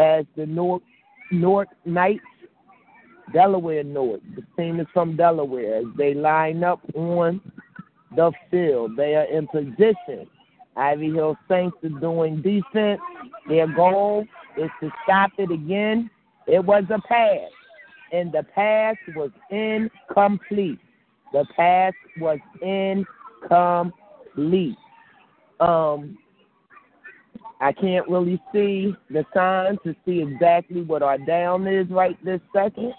[0.00, 0.82] As the Newark,
[1.30, 2.24] Newark Knights,
[3.32, 7.40] Delaware North, the team is from Delaware, as they line up on
[8.14, 8.96] the field.
[8.96, 10.28] They are in position.
[10.76, 13.00] Ivy Hill Saints are doing decent.
[13.48, 16.10] Their goal is to stop it again.
[16.46, 17.50] It was a pass
[18.14, 20.78] and the pass was incomplete.
[21.32, 24.76] The pass was incomplete.
[25.58, 26.16] Um,
[27.60, 32.40] I can't really see the sign to see exactly what our down is right this
[32.54, 32.94] second.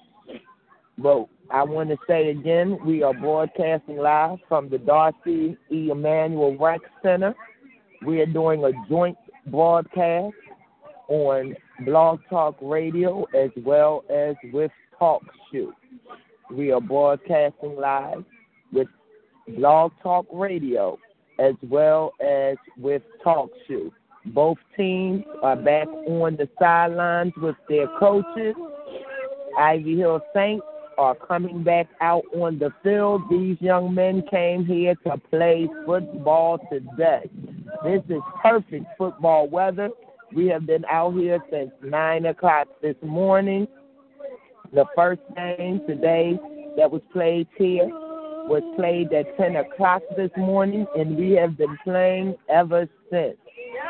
[0.97, 5.89] But I want to say again, we are broadcasting live from the Darcy E.
[5.91, 7.33] Emanuel Rec Center.
[8.03, 10.33] We are doing a joint broadcast
[11.07, 11.55] on
[11.85, 15.71] Blog Talk Radio as well as with Talk Show.
[16.51, 18.23] We are broadcasting live
[18.71, 18.87] with
[19.57, 20.97] Blog Talk Radio
[21.39, 23.91] as well as with Talk Show.
[24.27, 28.55] Both teams are back on the sidelines with their coaches.
[29.57, 30.65] Ivy Hill Saints
[30.97, 33.23] are coming back out on the field.
[33.29, 37.29] These young men came here to play football today.
[37.85, 39.89] This is perfect football weather.
[40.35, 43.67] We have been out here since 9 o'clock this morning.
[44.73, 46.39] The first game today
[46.77, 47.87] that was played here
[48.47, 53.37] was played at 10 o'clock this morning, and we have been playing ever since.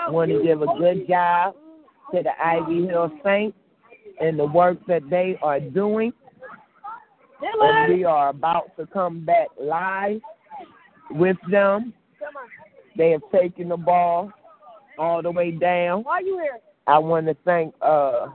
[0.10, 1.56] Want to give a good job
[2.14, 3.58] to the Ivy Hill Saints
[4.20, 6.12] and the work that they are doing.
[7.42, 10.20] And we are about to come back live
[11.12, 11.94] with them.
[12.98, 14.32] They have taken the ball
[14.98, 16.04] all the way down.
[16.04, 16.60] Why are you here?
[16.88, 18.28] I want to thank uh,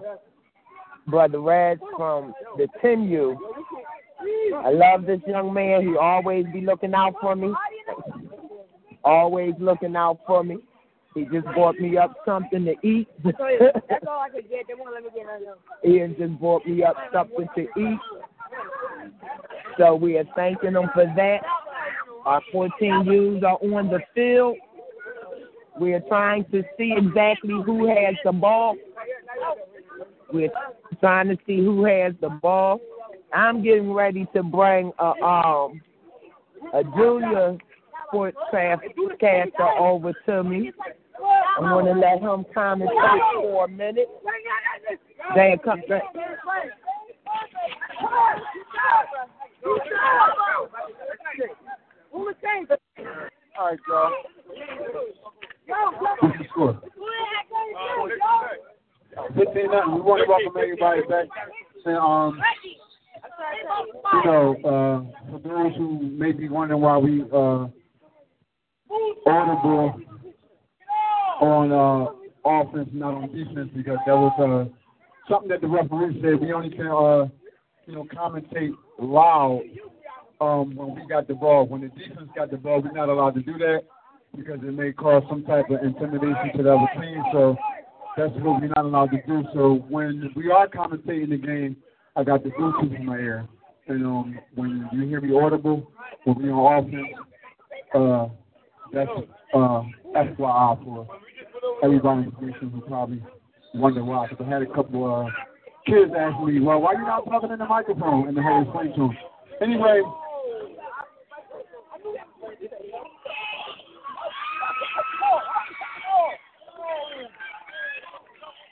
[1.06, 3.36] Brother Rad from the 10U.
[4.64, 5.86] I love this young man.
[5.86, 7.52] He always be looking out for me.
[9.04, 10.58] Always looking out for me.
[11.14, 13.08] He just bought me up something to eat.
[13.24, 14.66] That's all I could get.
[14.68, 17.98] They won't let me get Ian just bought me up something to eat.
[19.78, 21.40] So we are thanking him for that.
[22.26, 24.56] Our 14 U's are on the field.
[25.80, 28.76] We are trying to see exactly who has the ball.
[30.32, 30.50] We're
[31.00, 32.80] trying to see who has the ball.
[33.32, 35.80] I'm getting ready to bring a um
[36.74, 37.56] a junior
[38.08, 38.36] sports
[39.20, 40.72] caster over to me.
[41.58, 44.08] I'm going to let him commentate for a minute.
[45.34, 46.02] Then come back.
[52.12, 54.12] All right, y'all.
[56.22, 56.80] The score?
[59.36, 59.70] Fifteen.
[59.70, 61.26] We want to welcome everybody back.
[61.86, 62.40] Um,
[64.12, 67.66] you know, uh, for those who may be wondering why we uh
[69.26, 70.00] audible
[71.40, 72.06] on uh
[72.44, 76.40] offense, not on defense, because that was uh something that the referee said.
[76.40, 77.28] We only can uh
[77.86, 79.62] you know commentate loud
[80.40, 81.66] um when we got the ball.
[81.66, 83.82] When the defense got the ball, we're not allowed to do that
[84.36, 87.22] because it may cause some type of intimidation to the other team.
[87.32, 87.56] So
[88.16, 89.44] that's what we're not allowed to do.
[89.54, 91.76] So when we are commentating the game,
[92.16, 93.48] I got the Bluetooth in my ear.
[93.88, 95.90] And um, when you hear me audible,
[96.24, 97.08] when we're on offense,
[97.94, 98.28] uh,
[98.92, 99.10] that's
[99.54, 99.82] uh,
[100.14, 101.08] FYI for
[101.82, 103.22] everybody in the who probably
[103.74, 104.28] wonder why.
[104.28, 105.30] Because I had a couple uh,
[105.86, 108.28] kids ask me, well, why you not talking in the microphone?
[108.28, 109.10] And I had to explain to.
[109.64, 110.02] Anyway,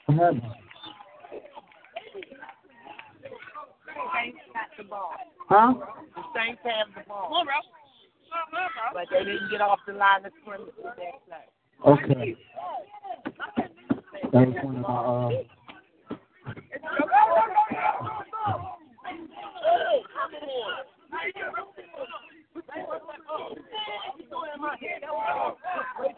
[0.09, 0.35] what?
[4.14, 5.12] Saints got the ball.
[5.49, 5.75] Huh?
[6.16, 7.44] The Saints have the ball.
[8.94, 11.47] But they didn't get off the line of scrimmage with that play.
[11.87, 12.37] Okay.
[14.33, 15.42] That was one of my uh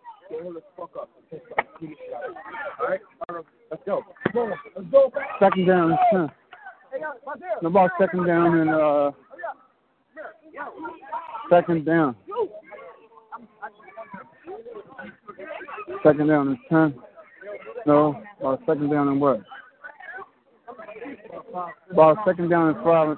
[7.99, 9.11] second down and uh,
[11.49, 12.15] second down.
[16.03, 17.01] Second down and ten.
[17.85, 19.41] No, about second down and what?
[21.91, 23.17] About second down and five.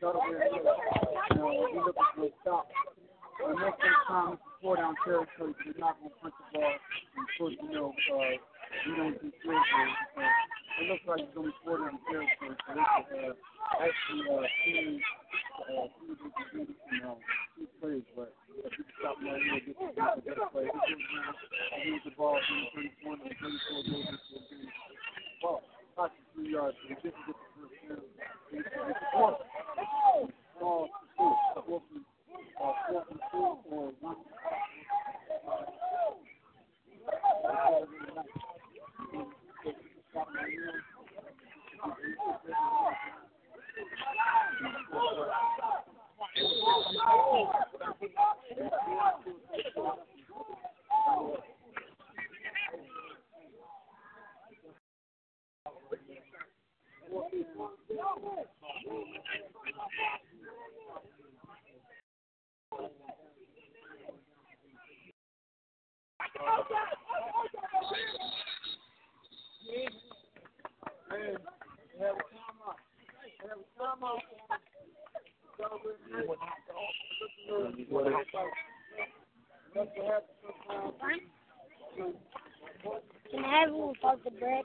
[0.00, 0.56] Delaware, you
[5.04, 6.72] territory, you're not going to punch the ball.
[7.16, 7.26] And
[7.62, 8.53] you know, uh,
[8.86, 9.66] we don't do goals.
[10.74, 12.56] It looks like it's going to be four down territory.
[12.66, 14.98] So this is uh, actually uh, two,
[15.70, 17.18] uh, two, two, two, two, you know,
[17.54, 20.66] two plays, but if you Stop right here, get the better play.
[20.66, 24.68] Use the ball from the 31 to 34 goes into the game.
[25.42, 25.62] Ball,
[25.96, 26.76] back to three yards.
[26.88, 28.02] They didn't get the first down.
[28.50, 29.38] They get the fourth.
[30.58, 31.32] Ball, two.
[31.66, 34.24] Fourth and, uh, and two
[40.34, 40.82] right here.
[83.30, 84.64] Can I have one without the bread?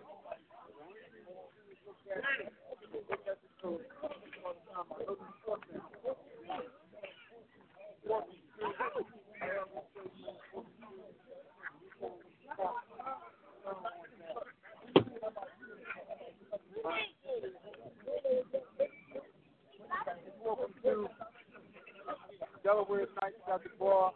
[23.30, 24.14] Knights got the ball.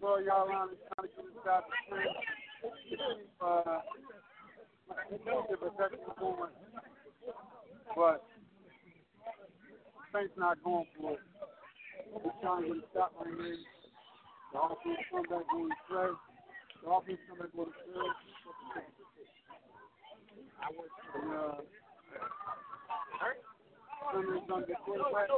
[0.00, 2.18] Twelve yard line is trying to get inside the frame.
[3.40, 3.78] Uh,
[5.10, 6.52] if it's extra movement,
[7.94, 8.24] but
[10.12, 11.18] Saints not going for it.
[12.10, 13.58] They're trying to get a stop right here.
[14.52, 16.10] The offense come back going to play.
[16.82, 18.10] The offense come back going to play.
[21.14, 21.62] And, uh,
[24.12, 25.28] Simmons on the quarterback.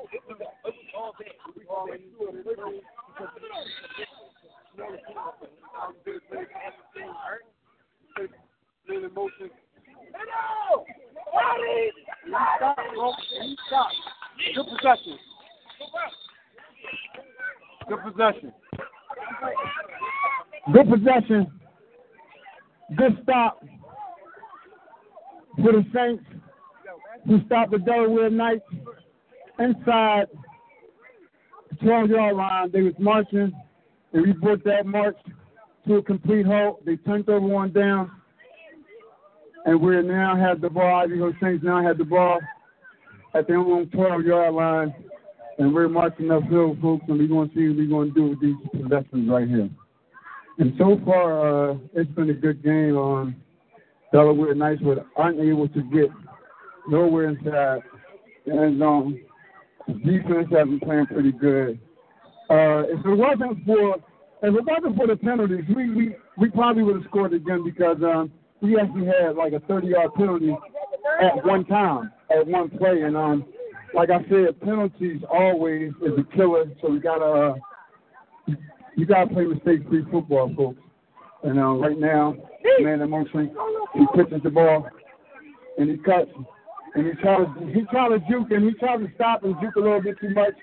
[0.92, 1.12] Ball
[1.86, 2.44] into it.
[8.86, 9.50] Play the motion.
[12.24, 13.12] He stopped, bro.
[13.70, 13.94] He.
[14.54, 15.18] Good possession.
[17.88, 18.52] Good possession.
[20.72, 21.46] Good possession.
[22.96, 23.64] Good stop
[25.56, 26.24] for the Saints
[27.26, 28.64] who stopped the Delaware Knights
[29.58, 30.26] inside
[31.82, 32.70] 12 yard line.
[32.72, 33.52] They was marching.
[34.12, 35.16] They rebrought that march
[35.86, 36.84] to a complete halt.
[36.84, 38.10] They turned over one down.
[39.64, 41.02] And we now have the ball.
[41.02, 42.40] Ivy Hill Saints now have the ball
[43.34, 44.94] at their own 12 yard line.
[45.58, 48.28] And we're marching uphill, folks, and we're going to see what we're going to do
[48.30, 49.68] with these possessions right here.
[50.58, 52.96] And so far, uh, it's been a good game.
[52.96, 53.36] Um,
[54.12, 56.10] Delaware Knights were unable to get
[56.88, 57.82] nowhere inside
[58.46, 59.20] the end zone.
[59.86, 61.78] Defense has been playing pretty good.
[62.50, 63.96] Uh, if it wasn't for
[64.42, 67.96] if it wasn't for the penalties, we we, we probably would have scored again because
[68.02, 70.54] um, we actually had like a 30 yard penalty
[71.20, 73.44] at one time at one play, and um,
[73.94, 76.64] like I said, penalties always is a killer.
[76.80, 77.54] So we gotta uh,
[78.96, 80.80] you gotta play mistake free football, folks.
[81.42, 82.36] And uh, right now,
[82.80, 83.54] man in motion,
[83.94, 84.88] he pitches the ball
[85.78, 86.30] and he cuts
[86.94, 89.80] and he tries he tried to juke and he tried to stop and juke a
[89.80, 90.54] little bit too much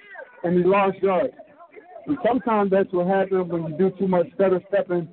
[0.43, 1.33] and he lost yards.
[2.05, 5.07] And sometimes that's what happens when you do too much stutter stepping.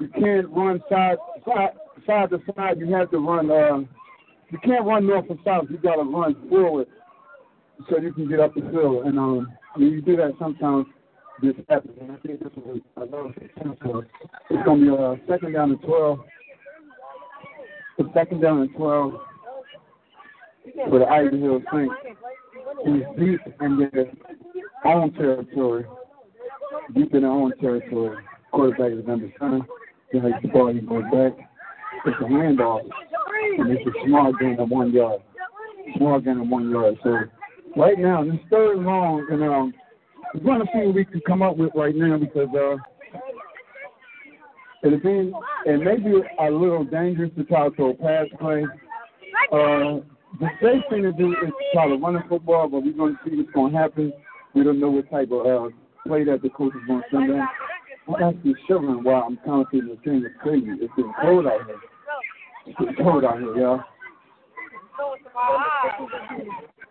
[0.00, 1.70] You can't run side side
[2.06, 2.78] side to side.
[2.78, 3.50] You have to run.
[3.50, 3.80] Uh,
[4.50, 5.66] you can't run north and south.
[5.70, 6.86] You got to run forward
[7.88, 9.06] so you can get up the field.
[9.06, 10.86] And um, when you do that, sometimes
[11.42, 11.96] this happens.
[12.00, 14.04] And I think this is a another potential.
[14.50, 16.20] It's to be a second down and twelve.
[17.98, 19.20] The second down and twelve
[20.88, 21.94] for the Ivy Hill Saints.
[22.84, 24.10] He's deep in their
[24.84, 25.84] own territory,
[26.94, 28.16] deep in their own territory.
[28.50, 29.62] Quarterback is number seven.
[30.10, 31.32] He has the ball, he goes back.
[32.04, 32.80] It's a handoff,
[33.58, 35.22] and it's a small gain of one yard.
[35.96, 36.96] Small gain of one yard.
[37.02, 37.18] So
[37.76, 39.74] right now, this third long, and um,
[40.34, 42.76] we're going to see what we can come up with right now because uh,
[44.82, 45.32] it'll be,
[45.66, 48.64] it may be a little dangerous to try to a pass play.
[49.52, 50.00] Uh,
[50.40, 53.30] the safe thing to do is try to run the football, but we're going to
[53.30, 54.12] see what's going to happen.
[54.54, 55.68] We don't know what type of uh,
[56.06, 57.46] play that the coach is going to send in.
[58.08, 60.24] I'm actually shivering while I'm commentating the game.
[60.26, 60.66] It's crazy.
[60.80, 61.76] It's getting cold out here.
[62.66, 63.80] It's getting cold out here, y'all.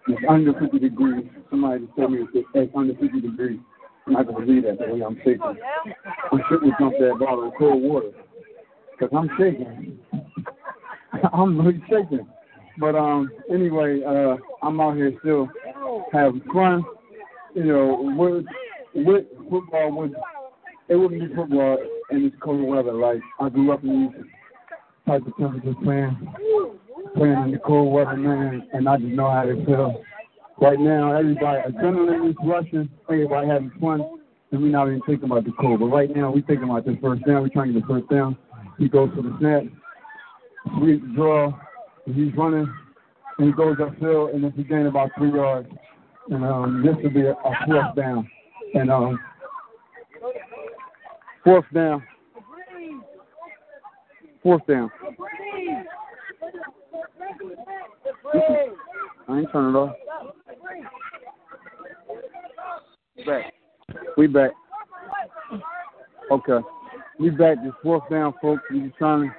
[0.07, 1.25] It's under 50 degrees.
[1.49, 3.59] Somebody just told me it's, it's under 50 degrees.
[4.07, 5.41] I'm not going to believe that the way I'm shaking.
[5.41, 8.11] I'm shaking jump that bottle of cold water
[8.91, 9.99] because I'm shaking.
[11.33, 12.27] I'm really shaking.
[12.81, 15.47] But um, anyway, uh, I'm out here still
[16.11, 16.83] having fun.
[17.53, 18.45] You know, with
[18.95, 20.11] with football with
[20.89, 21.77] it wouldn't be football
[22.09, 22.93] in this cold weather.
[22.93, 24.25] Like I grew up in these
[25.07, 26.33] type of temperatures playing
[27.15, 30.03] playing in the cold weather, man, and I just know how it feels.
[30.59, 34.01] Right now, everybody adrenaline is rushing, everybody having fun,
[34.51, 35.81] and we're not even thinking about the cold.
[35.81, 37.43] But right now, we're thinking about this first down.
[37.43, 38.37] We're trying to get the first down.
[38.79, 39.63] He goes for the snap,
[40.81, 41.51] we draw,
[42.05, 42.71] and he's running,
[43.37, 45.69] and he goes upfield, and it's a gain about three yards.
[46.29, 48.29] And um, this will be a, a fourth down.
[48.73, 49.19] And um,
[51.43, 52.03] fourth down.
[54.43, 54.91] Fourth down.
[59.27, 59.95] I ain't turning it off.
[63.25, 63.53] Back.
[64.17, 64.51] We back.
[66.31, 66.59] Okay.
[67.19, 67.57] We back.
[67.63, 68.63] Just fourth down, folks.
[68.71, 69.35] We just trying to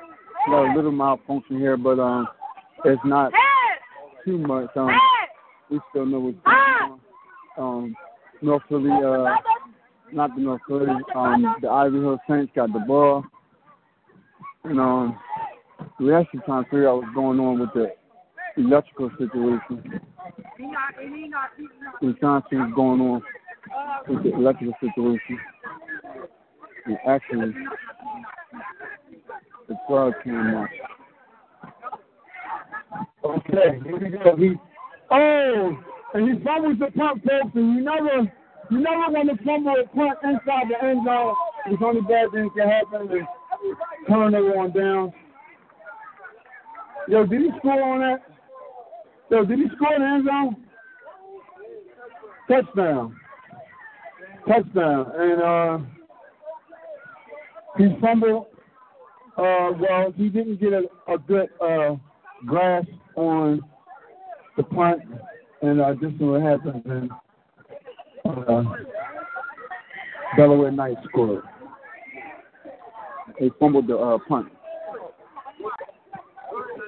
[0.48, 2.28] got a little malfunction here, but um,
[2.84, 3.32] it's not
[4.24, 4.68] too much.
[4.76, 4.90] Um,
[5.70, 7.00] we still know what's going on.
[7.58, 7.96] Um,
[8.40, 9.36] North Philly, uh,
[10.12, 13.24] not the North Philly, um, the Ivy Hill Saints got the ball.
[14.64, 15.18] And um,
[15.98, 17.92] we actually trying to figure out what's going on with the
[18.56, 20.00] electrical situation.
[22.00, 23.22] We're trying to see what's going on
[24.08, 25.38] with the electrical situation.
[26.86, 27.54] And actually,
[29.68, 30.68] the plug came up.
[33.52, 34.36] Okay, here we go.
[34.36, 34.54] He,
[35.10, 35.78] oh,
[36.14, 38.32] and he fumbles the punt, folks, and you never,
[38.70, 41.34] you never want to fumble a punt inside the end zone.
[41.66, 43.08] It's only bad things can happen.
[43.10, 43.26] And
[44.08, 45.12] turnover on down.
[47.08, 48.22] Yo, did he score on that?
[49.30, 50.56] Yo, did he score the end zone?
[52.48, 53.16] Touchdown.
[54.48, 55.12] Touchdown.
[55.14, 55.78] And uh
[57.78, 58.46] he fumbled
[59.36, 61.96] uh well he didn't get a, a good uh
[62.46, 63.60] grasp on
[64.56, 65.00] the punt
[65.62, 67.10] and uh this is what happens in
[68.24, 68.62] uh
[70.36, 71.44] Delaware Knights scored.
[73.38, 74.48] They fumbled the uh punt.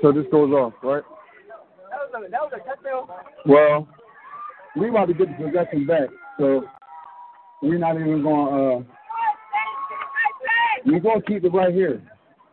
[0.03, 1.03] So this goes off, right?
[3.47, 3.89] Well,
[4.77, 6.09] we about to get the possession back,
[6.39, 6.65] so
[7.63, 8.85] we're not even going.
[8.85, 8.85] uh
[10.87, 12.03] We're gonna keep it right here.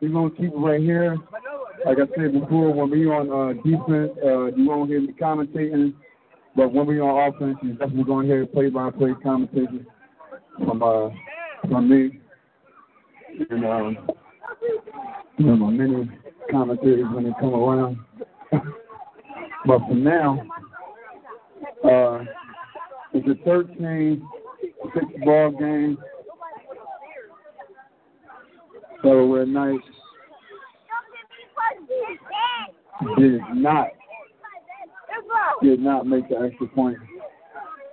[0.02, 1.18] We're gonna keep it right here.
[1.86, 5.94] Like I said before, when we on uh, defense, uh, you won't hear me commentating.
[6.56, 9.88] But when we on offense, you definitely gonna hear play-by-play commentation
[10.66, 11.10] from uh
[11.70, 12.20] from me
[13.50, 13.98] and um,
[15.38, 16.10] you know, my many
[16.52, 17.98] commentators when they come around.
[18.52, 20.42] but for now,
[21.84, 22.24] uh,
[23.14, 24.22] it's a 13
[24.94, 25.98] six ball game.
[29.04, 29.84] Delaware Knights
[33.18, 33.88] did not
[35.62, 36.98] did not make the extra point.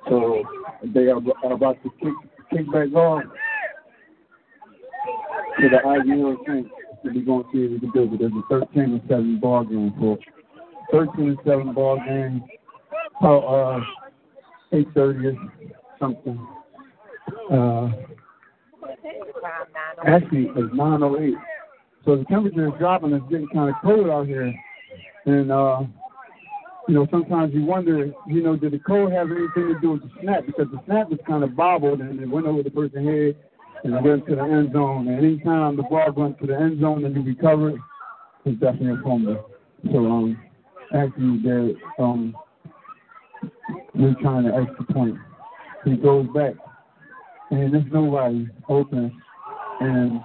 [0.08, 0.42] So
[0.82, 1.18] they are,
[1.52, 2.14] about to kick
[2.50, 3.22] kick back off
[5.60, 6.70] to the Hill Saints
[7.04, 8.18] to be going to see if we can do it.
[8.18, 10.18] There's a 13 and 7 ball game for
[10.90, 12.44] 13 and 7 ball game.
[13.20, 13.80] Oh, uh,
[14.72, 15.52] 8:30 or
[15.98, 16.46] something.
[17.50, 17.90] Uh,
[20.06, 21.34] actually, it's 9:08.
[22.04, 23.12] So the temperature is dropping.
[23.12, 24.54] It's getting kind of cold out here,
[25.28, 25.82] and uh,
[26.88, 30.02] you know sometimes you wonder, you know, did the cold have anything to do with
[30.02, 30.46] the snap?
[30.46, 33.36] Because the snap was kind of bobbled and it went over the person's head
[33.84, 35.08] and it went to the end zone.
[35.08, 37.78] And anytime the ball went to the end zone and you recovered,
[38.44, 39.50] it's definitely a fumble.
[39.92, 40.40] So um,
[40.94, 42.34] actually, there um,
[43.94, 45.16] we're trying to extra point.
[45.84, 46.54] He goes back,
[47.50, 49.22] and there's nobody open,
[49.80, 50.20] and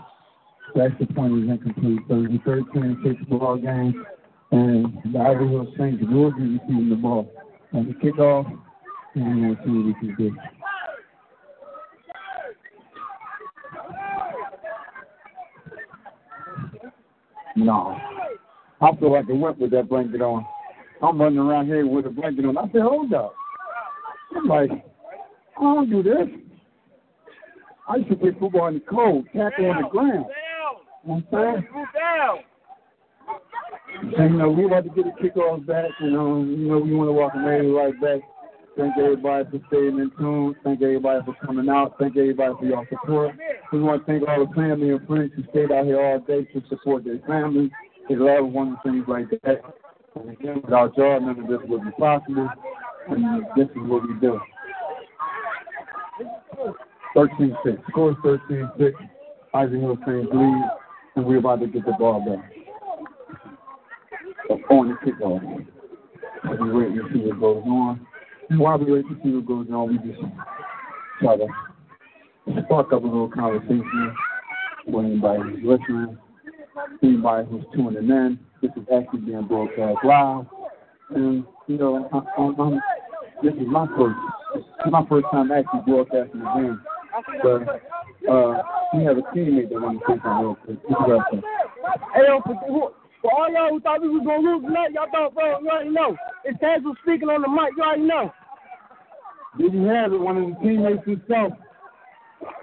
[0.76, 2.00] the extra point is incomplete.
[2.08, 4.06] So it's a 13-6 ball game,
[4.54, 7.32] and the Hill Saints be receiving the ball
[7.74, 8.46] on the kickoff,
[9.16, 10.36] and we'll see what we can do.
[17.56, 17.98] No.
[18.82, 20.46] I feel like I went with that blanket on.
[21.02, 22.58] I'm running around here with a blanket on.
[22.58, 23.34] I said, hold up.
[24.36, 24.70] I'm like,
[25.58, 26.28] I don't do this.
[27.88, 30.26] I used to play football in the cold, tackle on the ground.
[31.04, 32.44] You know what I'm saying?
[34.02, 36.80] And, you know, we about to get the kickoff back, you um, know, you know,
[36.80, 38.30] we want to welcome everybody right back.
[38.76, 40.56] Thank everybody for staying in tune.
[40.64, 41.96] Thank everybody for coming out.
[42.00, 43.36] Thank everybody for your support.
[43.72, 46.46] We want to thank all the family and friends who stayed out here all day
[46.46, 47.70] to support their families,
[48.10, 49.62] their loved ones, things like that.
[50.16, 52.50] And again, without y'all, none of this would be possible.
[53.10, 54.40] And this is what we do.
[57.16, 57.90] 13-6.
[57.90, 58.94] Score 13-6.
[59.54, 60.70] Ivy Hill Saints lead,
[61.16, 62.53] and we're about to get the ball back.
[64.50, 65.66] On the kickoff.
[66.44, 68.06] We're waiting to see what goes on.
[68.50, 70.22] And while we wait to see what goes on, we just
[71.22, 71.48] try to
[72.66, 74.16] spark up a little conversation
[74.88, 76.18] with anybody who's listening,
[77.02, 78.40] anybody who's tuning in.
[78.62, 80.46] This is actually being broadcast live.
[81.12, 82.82] And, you know, I, I, I'm,
[83.42, 84.18] this is my first,
[84.92, 86.82] my first time actually broadcasting the game.
[87.42, 88.62] But uh,
[88.94, 91.44] we have a teammate that wants to say something real quick.
[92.14, 95.34] Hey, yo, for, for all y'all who thought we was gonna lose tonight, y'all thought,
[95.34, 96.16] bro, you already know.
[96.44, 97.72] It's Hazel speaking on the mic.
[97.80, 98.34] You already know.
[99.58, 100.20] Did you have it?
[100.20, 101.54] One of the teammates himself.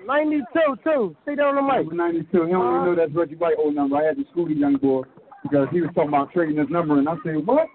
[0.05, 0.45] 92
[0.85, 1.17] too.
[1.25, 1.89] Say that on the mic.
[1.91, 2.29] 92.
[2.29, 3.97] He don't even know that's Reggie White old number.
[3.97, 5.03] I had to school the young boy
[5.43, 7.67] because he was talking about trading his number, and I said, what?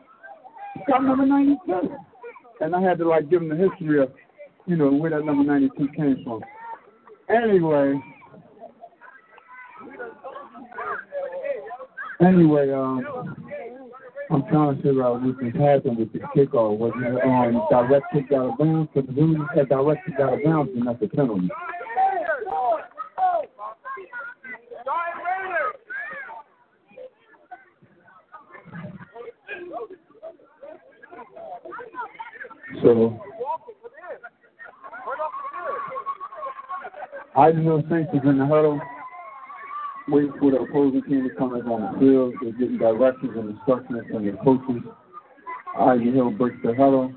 [0.76, 1.90] He got number 92.
[2.62, 4.12] And I had to like give him the history of,
[4.66, 6.42] you know, where that number 92 came from.
[7.30, 8.00] Anyway.
[12.22, 13.36] Anyway, um,
[14.32, 16.78] I'm trying to figure out what can happen with the kickoff.
[16.78, 18.90] Was it um, direct kick out of bounds?
[18.94, 21.50] Because if it was direct kick out of bounds, then that's a penalty.
[32.82, 33.20] So,
[37.38, 38.80] Ivy Hill Saints is in the huddle,
[40.08, 42.34] waiting for the opposing team to come up on the field.
[42.42, 44.84] They're getting directions and instructions from their coaches.
[45.80, 47.14] Ivy Hill breaks the huddle.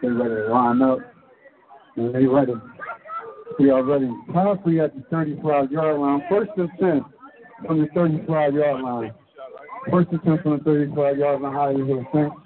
[0.00, 0.98] They're ready to line up.
[1.96, 2.54] And they ready.
[3.58, 4.10] We are ready.
[4.32, 6.22] Powerfully at the 35 yard line.
[6.28, 7.04] First and 10
[7.66, 9.14] from the 35 yard line.
[9.90, 11.56] First and 10 from the 35 yard line.
[11.56, 12.36] Ivy Hill Saints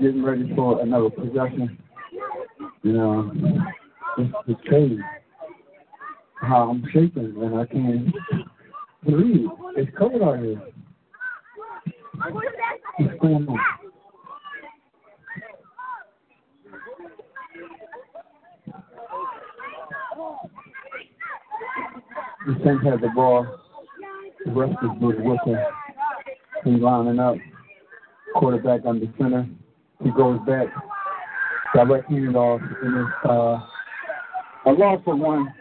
[0.00, 1.78] getting ready for another possession.
[2.82, 3.32] You know,
[4.18, 4.98] it's, it's crazy
[6.40, 8.14] how I'm shaking and I can't
[9.04, 10.60] believe it's cold out here.
[12.98, 13.58] What's going on?
[22.46, 23.46] The Saints have the ball.
[24.44, 25.58] The rest is Bruce Wilson.
[26.64, 27.36] He's lining up.
[28.34, 29.48] Quarterback under center.
[30.02, 30.66] He goes back.
[31.74, 32.60] Direct hand off.
[32.82, 33.60] And it's uh,
[34.66, 35.52] a loss of one.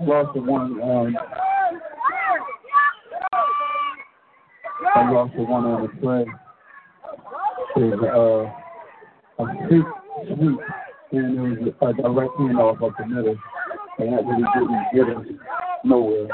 [0.00, 0.82] A loss of one.
[0.82, 1.16] Um,
[5.08, 6.24] a loss of one on the play.
[7.76, 8.44] Is uh,
[9.38, 9.84] a six
[10.26, 10.58] sweep.
[11.12, 13.36] And it was a direct hand off up the middle.
[13.98, 15.26] And that really didn't get us
[15.84, 16.28] nowhere.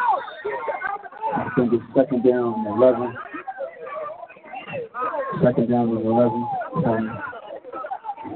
[1.34, 3.14] I think it's second down and 11.
[5.42, 6.48] Second down and 11
[6.82, 7.22] from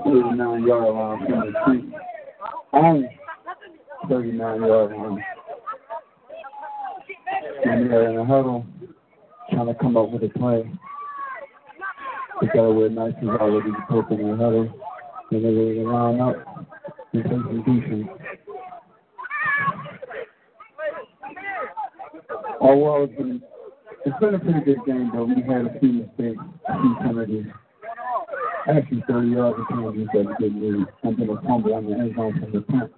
[0.04, 1.94] 39 yard line from the tree.
[2.72, 3.08] On
[4.08, 5.24] 39 yard line.
[7.64, 8.66] And they're in a huddle
[9.50, 10.70] trying to come up with a play.
[12.40, 14.80] The Delaware Knights is already in the huddle.
[15.30, 16.36] And they're ready to line up
[17.12, 18.08] and take some defense.
[22.60, 23.42] Oh well, it's been
[24.06, 25.24] it's been a pretty good game though.
[25.24, 27.46] We had a few mistakes, a few penalties.
[28.66, 31.92] Actually, 30 yards of penalties that we didn't really and then a fumble on the
[31.92, 32.92] end zone from the punt.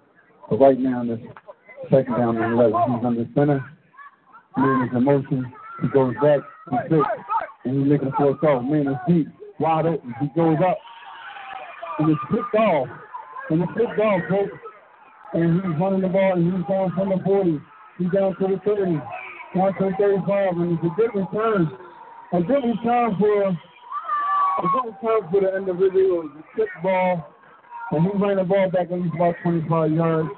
[0.49, 1.21] But right now, in this
[1.91, 3.65] second down and 11, he's under center.
[4.57, 5.53] Man is in motion.
[5.83, 6.41] He goes back.
[6.71, 7.09] He sits.
[7.65, 8.63] And he's looking for a call.
[8.63, 9.29] Man is deep.
[9.59, 10.15] Wide open.
[10.21, 10.79] He goes up.
[11.99, 12.89] And it's picked off.
[13.51, 14.53] And it's picked off, folks.
[15.35, 17.61] And he's running the ball and he's down from the 40.
[17.99, 19.01] He's down to the 30.
[19.55, 20.57] Down to the 35.
[20.57, 21.71] And it's a good return.
[22.33, 23.49] A good return for
[24.57, 26.31] a good return for the individual.
[26.39, 27.35] It's a tip ball.
[27.93, 30.29] And he ran the ball back at least about 25 yards.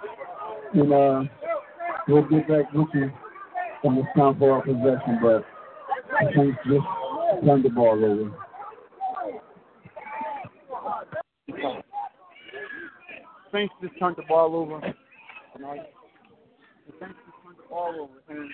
[0.74, 1.22] And uh,
[2.09, 3.12] we'll get back with you
[3.84, 5.18] on this time for our possession.
[5.22, 5.44] But
[6.18, 6.86] I think just
[7.44, 8.32] turn the ball over.
[13.52, 14.80] Saints just turned the ball over.
[14.80, 14.94] The
[17.00, 18.50] Saints just turned the ball over, and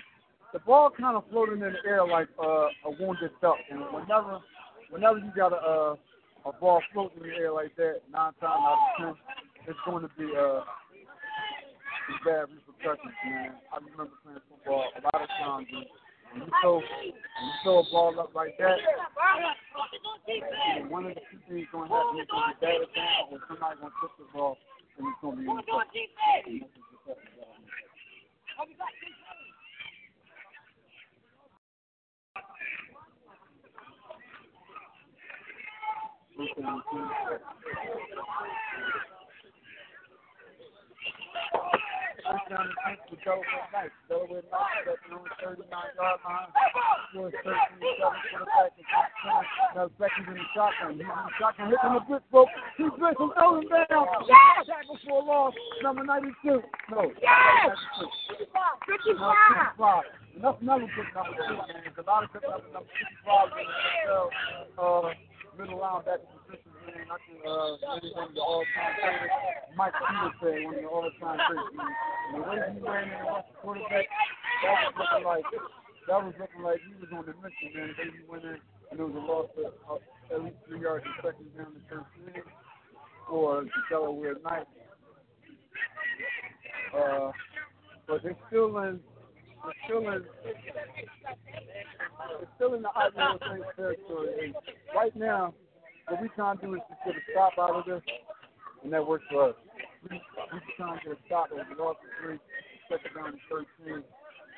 [0.53, 3.57] the ball kind of floated in the air like uh, a wounded duck.
[3.69, 4.39] And whenever,
[4.89, 5.97] whenever you got a
[6.45, 9.15] a ball floating in the air like that, nine times out of ten,
[9.67, 10.61] it's going to be uh,
[12.23, 12.47] bad
[12.85, 13.51] repercussions, man.
[13.73, 15.67] I remember playing football a lot of times.
[15.73, 18.77] And when you throw, when you throw a ball up like that,
[20.89, 23.39] one of the two things going to happen is going to be bad again, or
[23.47, 24.57] somebody's going to touch the ball
[24.97, 26.61] and it's going to be intercepted.
[42.25, 43.97] Touchdown defense for Delaware Knights.
[44.09, 46.49] Delaware Knights at their own 39-yard line.
[47.13, 48.73] Scores 13 7 for the back.
[49.77, 50.97] Now, Becky's in the shotgun.
[50.97, 51.69] He's in the shotgun.
[51.69, 52.51] Hit him a blitz, folks.
[52.77, 54.05] He blitz him, throw him down.
[54.25, 54.65] Yes!
[54.65, 55.53] Tackle for a loss.
[55.85, 56.61] Number 92.
[56.89, 57.13] No.
[57.21, 57.77] Yes!
[58.89, 59.77] 55.
[59.77, 60.25] No, 55.
[60.35, 61.79] Enough never put number two, man.
[61.79, 64.27] There's a lot of good number, number 55 in the NFL.
[64.75, 65.15] Uh,
[65.55, 67.09] middle linebacker position, man.
[67.09, 67.77] I can, uh,
[68.13, 69.75] one of the all-time greatest.
[69.75, 71.89] Mike Peter one of the all-time greats, man.
[71.89, 74.07] And the way he ran in the quarterback,
[74.63, 75.45] that was looking like,
[76.07, 77.93] that was looking like he was on the mission, man.
[77.97, 78.57] The he went in,
[78.91, 81.81] and there was a loss of uh, at least three yards in second down the
[81.89, 82.45] first inning
[83.27, 84.69] for the Delaware Knights.
[86.95, 87.31] Uh,
[88.07, 88.99] but they're still in,
[89.63, 90.23] they're still in,
[92.39, 94.53] they're still in the Ivy Hill Saints territory.
[94.95, 95.53] Right now,
[96.07, 98.01] what we trying to do is to get a stop out of this,
[98.83, 99.55] and that works for us.
[100.09, 100.21] We
[100.53, 102.39] we trying to get a stop over the loss of three,
[102.89, 104.03] second down to 13.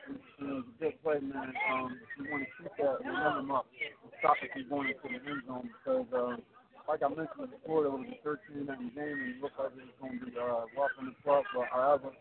[0.08, 1.52] And, you know, it's a good play, man.
[1.72, 4.92] Um, we want to keep that and run them up and stop it from going
[4.92, 6.40] into the end zone because, um,
[6.88, 9.76] like I mentioned before, there was a 13 in the game and it looked like
[9.76, 11.44] it was going to be uh, rough the club.
[11.52, 12.12] But however,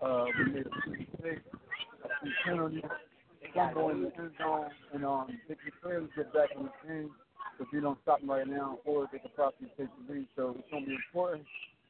[0.00, 1.44] uh, we made a few mistakes,
[2.04, 2.88] a few penalties,
[3.52, 7.12] fumble in the end zone, and um, they can clearly get back in the game
[7.60, 10.26] if we don't stop them right now, or they could possibly take the lead.
[10.36, 11.46] So it's going to be important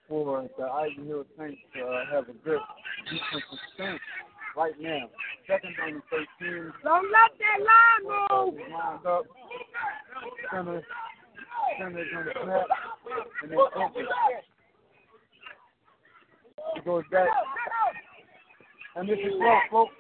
[0.09, 2.61] for the Ivy Hill Saints to uh, have a good
[3.11, 4.01] defensive stance
[4.57, 5.11] right now.
[5.47, 6.03] Second down and
[6.41, 6.73] 13.
[6.83, 8.55] Don't let that line move.
[8.71, 9.25] Lined up.
[10.53, 10.83] Center.
[11.79, 12.67] Center is going to snap.
[13.43, 14.07] And then open.
[16.77, 17.29] It goes back.
[18.97, 19.93] And this is rough, folks.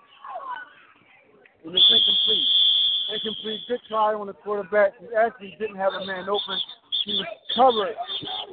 [1.64, 2.65] And it's incomplete.
[3.12, 3.60] Incomplete.
[3.68, 4.92] Good try on the quarterback.
[5.00, 6.58] He actually didn't have a man open.
[7.04, 7.94] He was covered.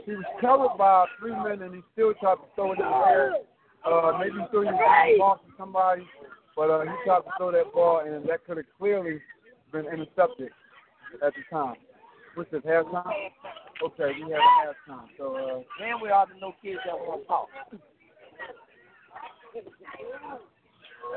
[0.05, 3.07] He was covered by three men, and he still tried to throw it in the
[3.07, 3.33] air.
[3.85, 4.77] Uh, maybe he threw his
[5.17, 6.07] ball to somebody,
[6.55, 9.19] but uh, he tried to throw that ball, and that could have clearly
[9.71, 10.51] been intercepted
[11.25, 11.75] at the time.
[12.35, 13.05] What's this, halftime?
[13.83, 15.07] Okay, we have halftime.
[15.17, 17.47] So, uh, And we all the no kids that want to talk.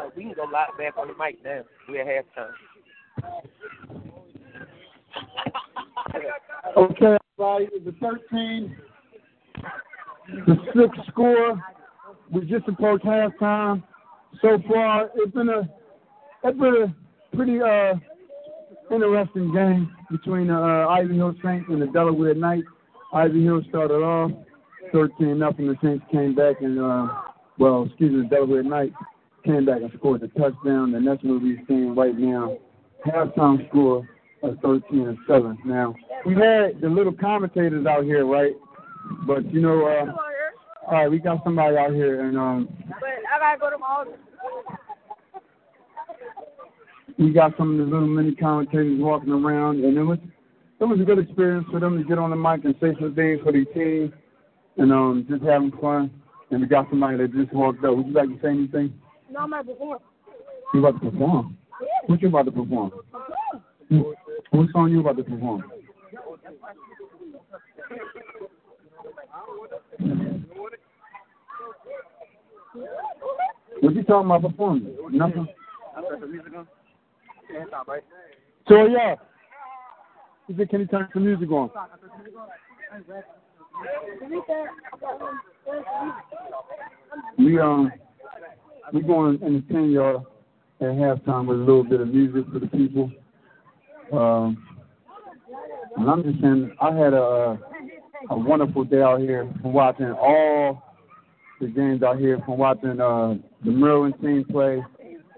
[0.00, 1.62] Uh, we can go live back on the mic now.
[1.88, 2.52] We at halftime.
[6.76, 8.76] Okay, everybody, the 13,
[10.46, 11.62] the sixth score.
[12.30, 13.82] We just approached halftime.
[14.42, 15.68] So far, it's been a
[16.44, 17.94] it's been a pretty uh
[18.94, 22.66] interesting game between uh, Ivy Hill Saints and the Delaware Knights.
[23.12, 24.30] Ivy Hill started off
[24.92, 25.68] 13 nothing.
[25.68, 27.08] The Saints came back and uh,
[27.58, 28.94] well, excuse me, the Delaware Knights
[29.44, 32.58] came back and scored the touchdown, and that's what we're seeing right now.
[33.06, 34.08] Halftime score
[34.42, 35.58] of 13 and 7.
[35.64, 35.94] Now,
[36.24, 38.54] we had the little commentators out here, right?
[39.26, 40.12] But, you know, uh,
[40.86, 43.86] all right, we got somebody out here, and um, But I gotta go to my
[43.86, 44.12] office.
[47.18, 50.18] we got some of the little mini commentators walking around, and it was
[50.78, 53.14] it was a good experience for them to get on the mic and say some
[53.14, 54.12] things for their team,
[54.76, 56.10] and um, just having fun.
[56.50, 57.96] And we got somebody that just walked up.
[57.96, 58.92] Would you like to say anything?
[59.30, 59.98] No, I'm at before.
[60.72, 61.56] You about to perform?
[62.06, 62.92] What you about to perform?
[64.50, 65.64] What song you about to perform?
[73.80, 74.96] What you talking about performing?
[75.10, 75.48] Nothing.
[78.68, 79.16] So yeah.
[80.48, 81.70] He said, can you turn some music on?
[87.38, 87.92] We um
[88.92, 90.26] we going to entertain y'all
[90.80, 93.10] at halftime with a little bit of music for the people.
[94.12, 94.62] Um,
[95.96, 97.58] and I'm just saying, I had a
[98.30, 100.82] a wonderful day out here from watching all
[101.60, 104.82] the games out here, from watching uh, the Maryland team play.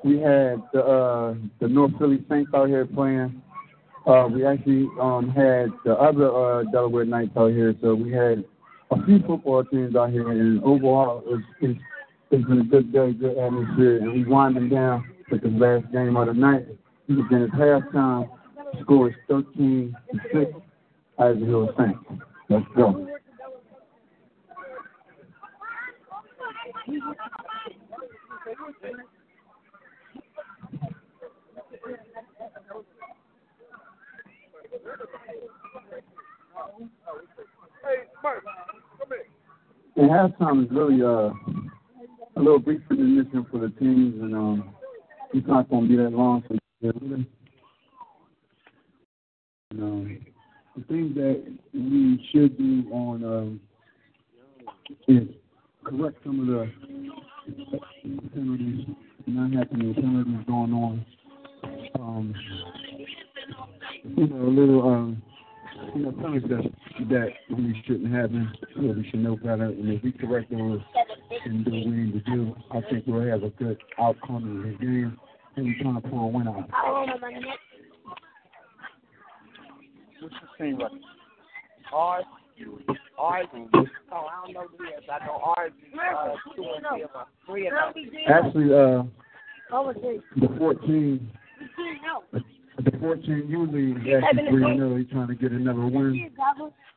[0.05, 3.43] We had the uh, the North Philly Saints out here playing.
[4.07, 8.45] Uh, we actually um, had the other uh, Delaware Knights out here, so we had
[8.91, 11.81] a few football teams out here, and overall, it's, it's,
[12.31, 16.17] it's been a good day, good atmosphere, and we winding down with the last game
[16.17, 16.67] of the night.
[17.09, 18.29] Again, it's halftime.
[18.57, 20.53] The score is 13 to 6.
[21.19, 22.23] Ivy Hill Saints.
[22.49, 23.07] Let's go.
[37.83, 38.35] Hey, Mike,
[38.99, 39.13] come
[39.97, 40.03] in.
[40.03, 41.31] And halftime is really uh,
[42.37, 44.75] a little brief intermission for the teams, and um,
[45.35, 46.43] it's not going to be that long.
[46.49, 47.27] So, and,
[49.83, 50.27] um,
[50.77, 53.61] the things that we should do on um,
[55.07, 55.29] is
[55.85, 56.71] correct some of the
[58.35, 58.87] penalties,
[59.27, 61.07] not happening penalties going on.
[61.99, 62.35] Um,
[64.17, 65.23] you know, a little, um,
[65.95, 68.53] you know, penalties that that really shouldn't happen.
[68.77, 70.81] You know, we should know better, and if we correct those
[71.45, 74.73] and do what we need to do, I think we'll have a good outcome in
[74.73, 75.19] the game,
[75.57, 76.69] and we're trying to pull a win out.
[80.21, 81.01] What's the team record?
[81.93, 82.25] Ours,
[83.19, 83.47] ours.
[83.55, 85.05] Oh, I don't know the years.
[85.11, 87.27] I know ours is uh, two and three of us.
[87.47, 87.95] Three of us.
[88.29, 89.05] Actually, uh,
[90.37, 91.31] the 14,
[92.85, 94.97] the 14 usually is actually 3 0.
[94.97, 96.31] He's trying to get another win.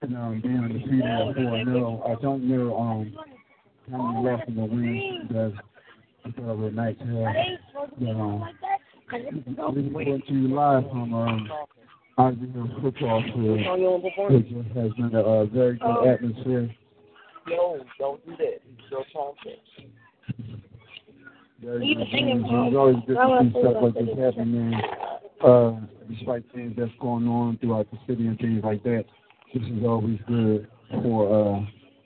[0.01, 2.03] And um, being undefeated at 4 0.
[2.05, 3.15] I don't know um,
[3.91, 5.53] how many losses or wins because
[6.25, 7.07] I thought it was nice have.
[7.99, 8.47] But, um,
[9.11, 11.49] looking forward to you live from um,
[12.17, 13.59] Ivy Football Field.
[13.59, 16.75] It just has been a uh, very good atmosphere.
[17.47, 18.61] No, don't do that.
[18.63, 19.57] He's still talking.
[21.63, 22.43] Very good games.
[22.45, 25.20] It's always good to see stuff like this happening, uh,
[26.09, 29.05] despite things that's going on throughout the city and things like that.
[29.53, 30.67] This is always good
[31.03, 31.59] for uh,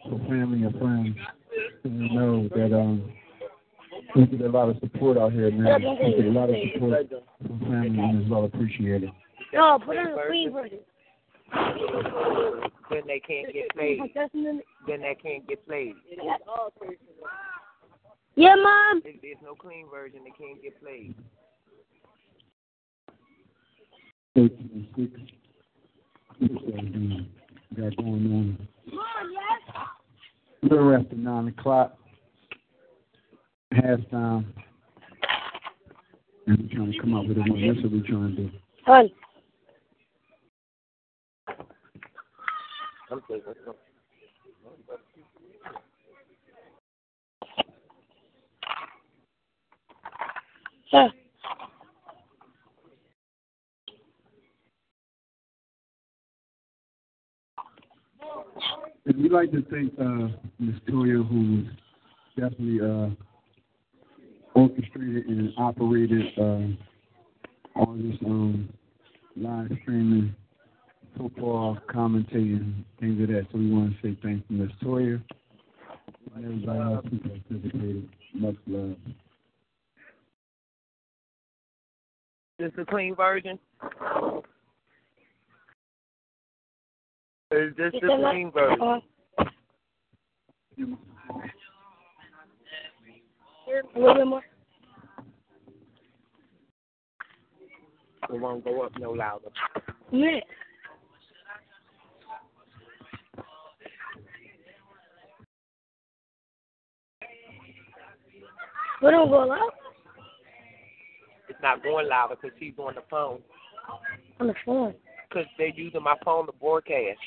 [0.10, 1.18] for family and friends.
[1.84, 3.14] And we know that um,
[4.16, 5.82] we get a lot of support out here, man.
[5.82, 7.10] We get a lot of support
[7.46, 9.12] from family, and it's well appreciated.
[9.54, 10.80] No, put it in the free version.
[12.90, 14.00] Then they can't get played.
[14.88, 15.96] Then they can't get played.
[18.36, 19.02] Yeah, mom.
[19.04, 21.16] There's no clean version, they can't get played.
[24.36, 25.20] 13 and 6.
[26.40, 27.28] What's that doing?
[27.78, 28.68] Got going on.
[30.62, 31.98] Little after 9 o'clock.
[33.74, 34.46] Halftime.
[36.48, 37.68] And we're trying to come up with a win.
[37.68, 38.52] That's what we're trying to do.
[38.86, 39.10] Hun.
[50.92, 51.12] Sir.
[59.06, 60.76] And we'd like to thank uh, Ms.
[60.90, 61.68] Toya, who's
[62.36, 63.10] definitely uh,
[64.56, 68.70] orchestrated and operated uh, all this um,
[69.36, 70.36] live streaming,
[71.18, 73.46] football, commentating, things of that.
[73.52, 74.72] So we want to say thanks to Ms.
[74.84, 75.22] Toya
[76.36, 78.10] and everybody else who participated.
[78.34, 78.96] Much love.
[82.58, 83.60] This the clean version?
[87.56, 89.02] Is this the clean version?
[93.96, 94.44] A little bit more.
[98.30, 99.48] It won't go up no louder.
[100.12, 100.40] Yeah.
[109.02, 109.72] We don't go loud
[111.48, 113.40] It's not going louder because he's on the phone.
[114.42, 114.94] on the phone.
[115.30, 117.20] Because they're using my phone to broadcast.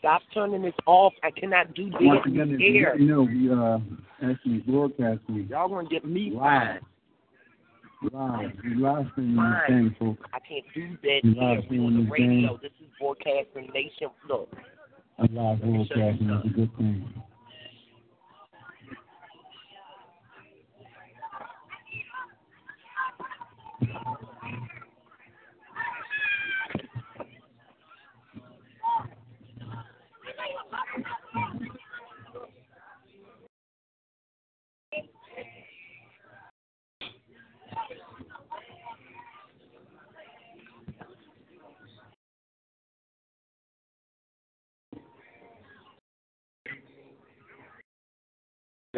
[0.00, 1.12] Stop turning this off.
[1.22, 2.92] I cannot do this Once again, you here.
[2.92, 6.80] didn't know, we uh, actually broadcasting Y'all gonna get me live.
[8.12, 8.50] Live.
[8.64, 10.22] We live streaming this thing, folks.
[10.32, 11.42] I can't do that You here.
[11.42, 12.48] live We streaming on the radio.
[12.48, 12.58] game.
[12.62, 14.08] This is broadcasting nation.
[14.26, 14.48] Look,
[15.18, 17.22] A live broadcasting is a good thing.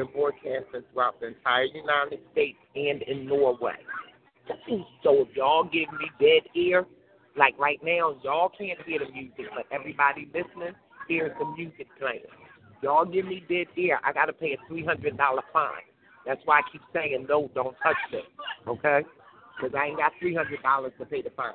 [0.03, 3.77] They're broadcasting throughout the entire United States and in Norway.
[5.03, 6.85] So if y'all give me dead ear,
[7.37, 10.75] like right now, y'all can't hear the music, but everybody listening
[11.09, 12.23] hears the music playing.
[12.83, 15.87] Y'all give me dead ear, I gotta pay a three hundred dollar fine.
[16.27, 18.23] That's why I keep saying no, don't touch this,
[18.67, 19.03] okay?
[19.57, 21.53] Because I ain't got three hundred dollars to pay the fine.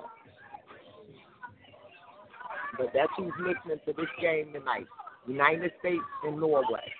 [2.78, 4.86] But that's who's listening to this game tonight.
[5.28, 6.94] United States and Norway.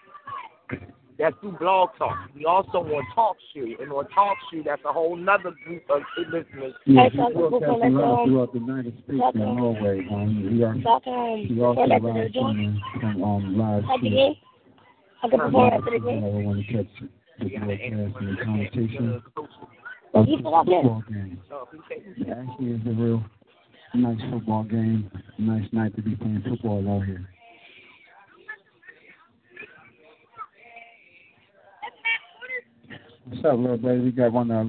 [1.20, 2.16] That's through Blog Talk.
[2.36, 6.02] We also on Talk Shoe, and on Talk Shoe, that's a whole nother group of
[6.32, 6.74] listeners.
[6.86, 10.06] Yeah, Hey, we so- broadcasting live throughout the United States and Norway.
[10.12, 12.54] Um, we are Stop um we also before after the live joint.
[12.54, 14.36] streaming from um, live stream.
[15.24, 16.24] I could before after the you game.
[16.24, 16.94] ever want to catch
[17.40, 19.24] the broadcast and the conversation
[20.14, 20.82] Oh, of you the still out there?
[20.84, 21.42] football game.
[22.18, 23.24] It actually is a real
[23.96, 25.10] nice football game.
[25.40, 27.28] Nice night to be playing football out here.
[33.30, 34.06] What's up, little baby?
[34.06, 34.68] We got one of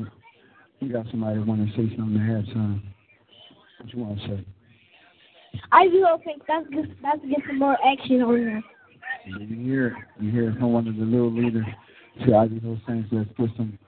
[0.83, 2.83] we got somebody want to say something ahead of time.
[3.79, 4.47] What you want to say?
[5.71, 6.97] I do think that's good.
[7.01, 8.63] That's get some more action on there.
[9.27, 11.67] You hear you hear from one of the little leaders.
[12.27, 13.09] See, Ivy Hill Saints.
[13.13, 13.79] Let's put some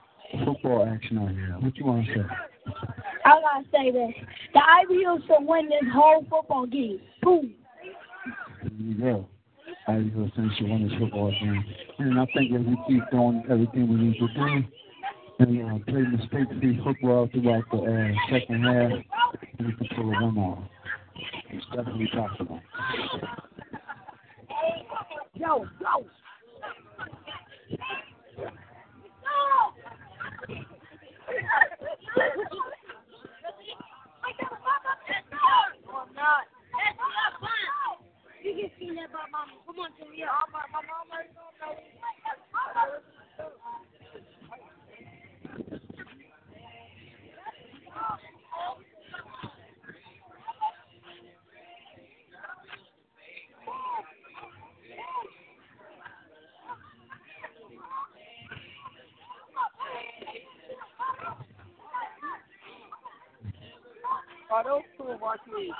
[0.45, 1.57] football action on here.
[1.59, 2.25] What you want to say?
[3.25, 4.13] I gotta say this:
[4.53, 7.01] the Hills should win this whole football game.
[7.21, 7.53] Boom.
[8.63, 9.27] There you go.
[9.87, 11.65] Ivy Hill Saints should win this football game.
[11.99, 14.63] And I think if we keep doing everything we need to do
[15.39, 18.91] and uh, play mistake-free football throughout the uh, second half,
[19.59, 20.63] we can pull a win off.
[21.49, 22.59] It's definitely possible.
[25.35, 26.05] Yo, yo.
[38.43, 39.60] You can see that by mama.
[39.81, 40.21] Come on, Jimmy.
[40.29, 41.49] All my, my mama is on
[64.51, 65.73] Are those two of?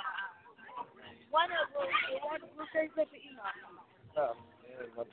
[1.30, 2.40] One of them, the one
[2.74, 3.81] says that to Enoch.
[4.14, 4.34] Oh,
[4.68, 5.04] yeah, my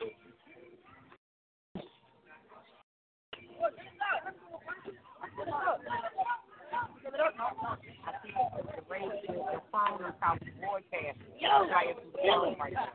[12.71, 12.89] bad.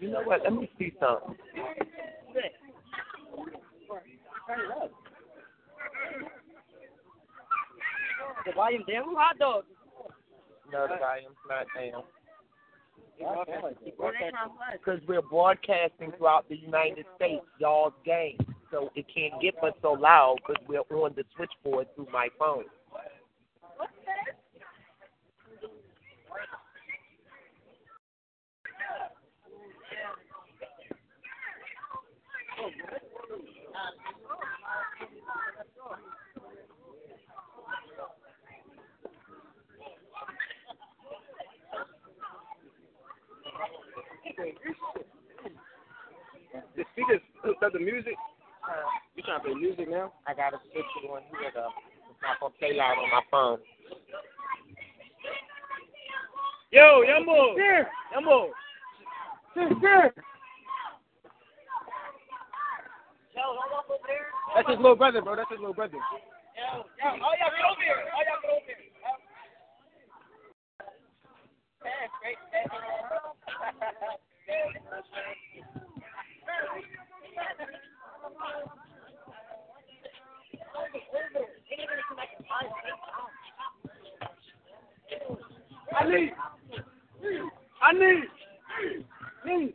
[0.00, 0.42] You know what?
[0.44, 1.36] Let me see something.
[8.46, 9.64] The volume down, hot dog.
[10.72, 12.02] No, the volume's not down.
[13.18, 18.38] Because we're broadcasting throughout the United States, y'all's game.
[18.70, 22.64] So it can't get but so loud because we're on the switchboard through my phone.
[44.38, 44.54] The
[46.92, 48.14] speakers hooked up the music.
[49.16, 50.12] You trying to play music now?
[50.28, 51.70] I got a switch it on here though.
[52.10, 53.58] It's not going to play loud on my phone.
[56.70, 57.54] Yo, Yumbo.
[57.56, 57.88] Here.
[58.14, 58.50] Yumbo.
[59.54, 60.14] Sister!
[64.54, 65.34] That's his little brother, bro.
[65.34, 65.94] That's his little brother.
[65.94, 66.00] Yo,
[66.78, 67.96] yo, oh yeah, get over here.
[68.06, 68.76] Oh yeah, get over here.
[71.82, 71.84] I
[72.28, 72.38] need.
[87.82, 88.24] I need.
[89.46, 89.74] Need.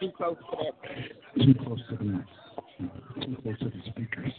[0.00, 1.44] Too close to that.
[1.44, 2.24] Too close to the
[3.24, 4.32] too close to the speakers.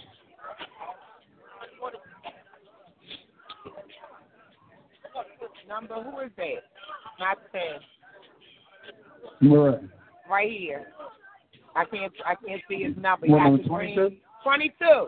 [5.97, 6.63] Number, who is that?
[7.19, 7.37] Not
[9.41, 9.51] 10.
[9.51, 9.83] What?
[10.29, 10.87] Right here.
[11.75, 13.27] I can't I can't see his number.
[13.27, 13.95] What, You got the 22?
[13.95, 15.07] green- 22.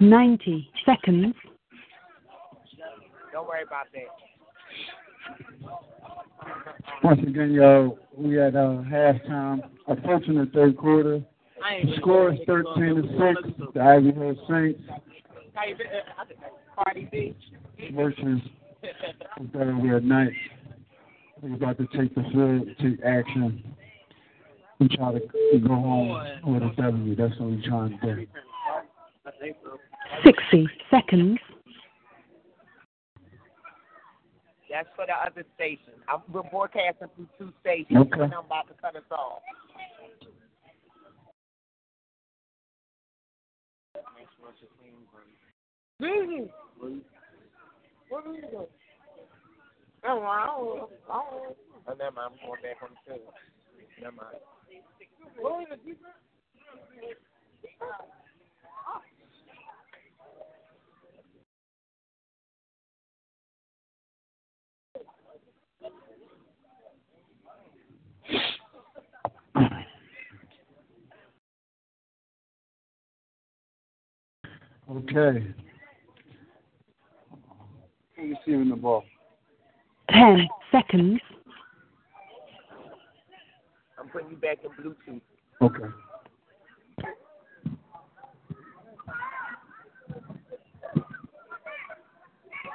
[0.00, 1.34] 90 seconds.
[3.32, 4.08] Don't worry about that.
[7.02, 11.20] Once again, yo, we at uh, halftime, approaching the third quarter.
[11.84, 13.72] The score is 13 to 6.
[13.74, 14.80] The Ivy Hill Saints
[15.54, 15.64] How
[19.02, 19.50] you been?
[19.52, 19.88] Cardi B.
[19.88, 20.36] versus
[21.42, 23.62] We're about to take the field, take action,
[24.80, 27.16] and try to go home with a W.
[27.16, 28.26] That's what we're trying to do.
[30.24, 31.38] 60 seconds.
[34.70, 35.94] That's for the other station.
[36.08, 37.98] I'm, we're broadcasting through two stations.
[37.98, 38.22] Okay.
[38.22, 39.40] And I'm about to cut us off.
[46.00, 46.50] Busy.
[48.08, 48.66] What are you doing?
[50.04, 51.56] Oh, I don't, I don't.
[51.88, 52.32] Oh, never mind.
[52.40, 53.32] I'm going back on the field.
[54.00, 54.36] Never mind.
[55.38, 55.98] What is it?
[74.90, 75.46] Okay.
[78.16, 79.04] Who's receiving the ball?
[80.10, 81.20] Ten seconds.
[83.98, 85.20] I'm putting you back in Bluetooth.
[85.60, 85.84] Okay.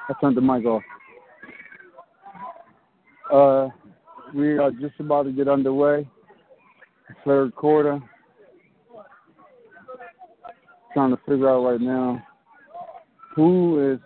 [0.09, 0.83] I turned the mic off.
[3.31, 3.69] Uh,
[4.35, 6.07] we are just about to get underway.
[7.25, 8.01] Third quarter.
[10.93, 12.21] Trying to figure out right now
[13.35, 13.99] who is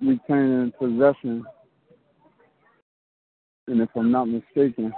[0.00, 1.44] retaining possession.
[3.68, 4.92] And if I'm not mistaken,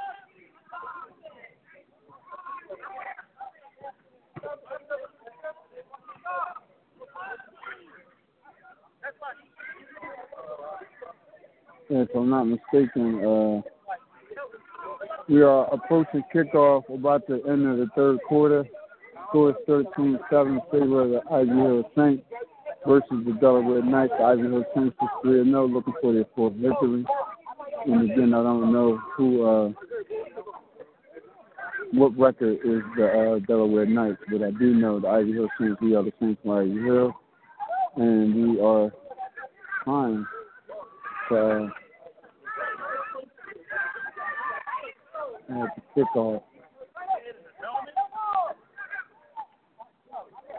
[11.88, 13.62] if I'm not mistaken, uh,
[15.28, 18.66] we are approaching kickoff about the end of the third quarter.
[19.28, 22.24] Score is 13 7 favor of the Ivy Hill Saints
[22.86, 24.12] versus the Delaware Knights.
[24.22, 27.04] Ivy Hill Saints is 3 0, looking for their fourth victory.
[27.86, 29.72] And again, I don't know who, uh,
[31.92, 35.80] what record is the uh, Delaware Knights, but I do know the Ivy Hill Saints,
[35.80, 37.12] we are the Saints from Ivy Hill,
[37.96, 38.90] and we are
[39.84, 40.26] trying
[41.30, 41.68] to uh,
[45.48, 46.42] have the kickoff.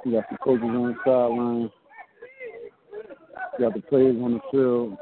[0.06, 1.70] We got the coaches on the sideline.
[3.60, 4.98] Got the players on the field.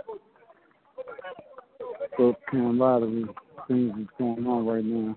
[2.17, 2.35] So
[3.03, 3.35] of
[3.67, 5.15] things that's going on right now.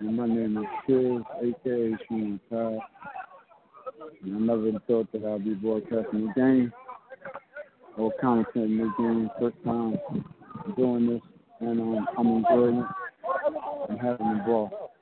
[0.00, 2.78] And my name is Chiz, aka Sean Todd.
[4.22, 6.72] And I never thought that I'd be broadcasting the game
[7.96, 9.30] or commentating the game.
[9.40, 9.98] First time
[10.76, 11.22] doing this,
[11.60, 12.86] and um, I'm enjoying it.
[13.88, 14.92] I'm having a ball.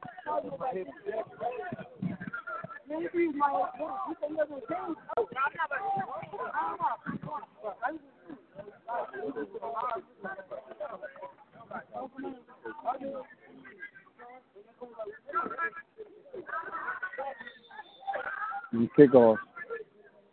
[18.72, 19.36] And kickoff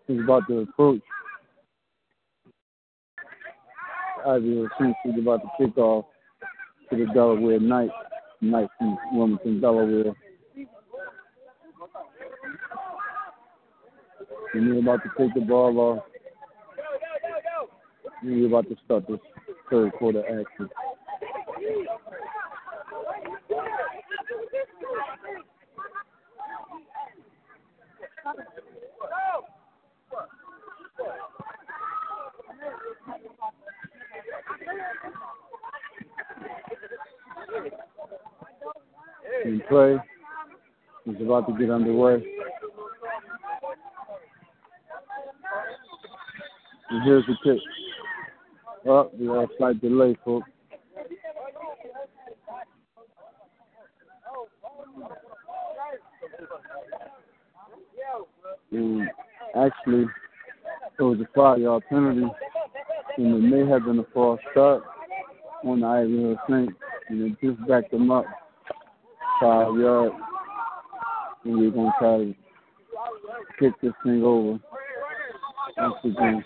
[0.08, 1.02] is about to approach.
[4.26, 6.06] Ivy Saints is about to kick off
[6.90, 7.92] to the Delaware Knights,
[8.40, 10.14] Knights from Wilmington, Delaware.
[14.54, 16.04] And we're about to take the ball off.
[18.22, 19.20] And we're about to start this
[19.70, 20.70] third quarter action.
[39.46, 39.98] And play
[41.08, 42.33] is about to get underway.
[46.94, 47.60] And here's the kick.
[48.86, 50.48] Oh, we got a slight delay, folks.
[58.72, 59.08] And
[59.56, 60.06] actually,
[61.00, 62.28] it was a five yard penalty,
[63.18, 64.84] and it may have been a false start
[65.64, 66.74] on the Ivy Hill Saints,
[67.10, 68.26] and it just backed them up
[69.42, 70.14] five yards.
[71.46, 72.36] And we're going to try to
[73.60, 74.60] kick this thing over
[75.76, 76.44] once again.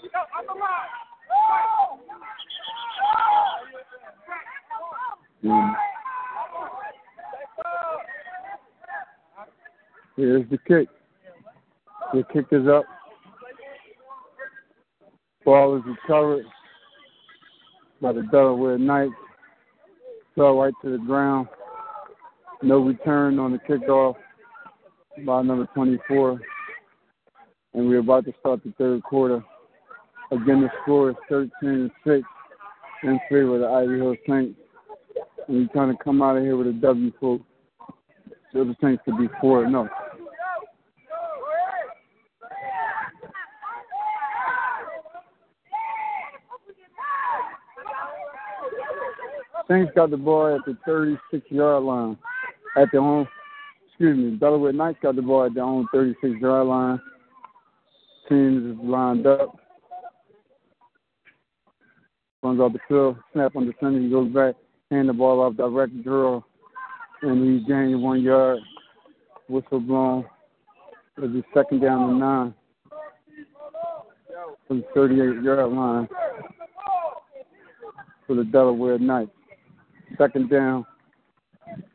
[5.50, 5.76] And
[10.16, 10.88] here's the kick.
[12.14, 12.84] The kick is up.
[15.46, 16.46] Ball is recovered
[18.02, 19.14] by the Delaware Knights.
[20.36, 21.48] Fell right to the ground.
[22.62, 24.16] No return on the kickoff
[25.26, 26.42] by number 24.
[27.74, 29.44] And we're about to start the third quarter.
[30.32, 32.22] Again, the score is 13 6
[33.04, 34.60] in favor of the Ivy Hill Saints.
[35.48, 37.44] And we're trying to come out of here with a W, folks.
[38.54, 39.90] The Saints could be 4 0.
[49.70, 52.18] Saints got the ball at the 36 yard line.
[52.78, 53.28] At the home,
[53.88, 57.02] excuse me, Delaware Knights got the ball at their own 36 yard line.
[58.30, 59.58] Teams lined up.
[62.44, 64.56] Runs off the field, snap on the center, he goes back,
[64.92, 66.46] hand the ball off direct drill,
[67.22, 68.60] and he gained one yard.
[69.50, 70.26] Whistle blown.
[71.18, 72.54] It'll be second down and nine
[74.68, 76.08] from the 38 yard line
[78.26, 79.32] for the Delaware Knights.
[80.18, 80.86] Second down,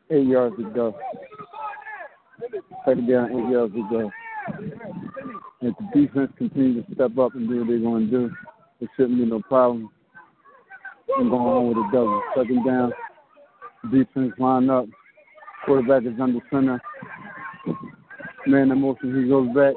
[0.09, 0.95] eight yards to go.
[2.85, 4.11] Second down, eight yards to go.
[5.61, 8.31] If the defense continues to step up and do what they're going to do,
[8.81, 9.89] it shouldn't be no problem.
[11.19, 12.21] I'm going on with a double.
[12.35, 12.93] Second down,
[13.91, 14.85] defense line up.
[15.65, 16.81] Quarterback is under center.
[18.45, 19.73] Man in motion, he goes back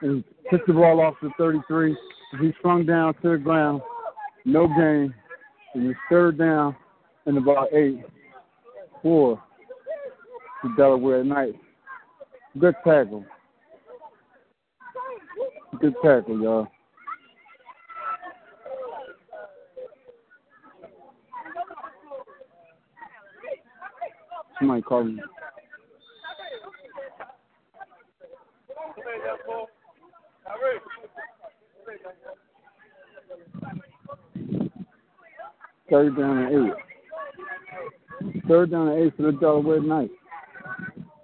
[0.00, 1.96] and picks the ball off the 33.
[2.40, 3.82] He's swung down to the ground.
[4.44, 5.14] No gain.
[5.74, 6.74] And it's third down
[7.26, 8.00] and about eight.
[9.02, 9.42] Four
[10.62, 11.56] to Delaware Knights.
[12.58, 13.24] Good tackle.
[15.80, 16.68] Good tackle, y'all.
[24.62, 25.20] Somebody call me.
[35.90, 38.42] Third down and eight.
[38.46, 40.12] Third down and eight for the Delaware Knights.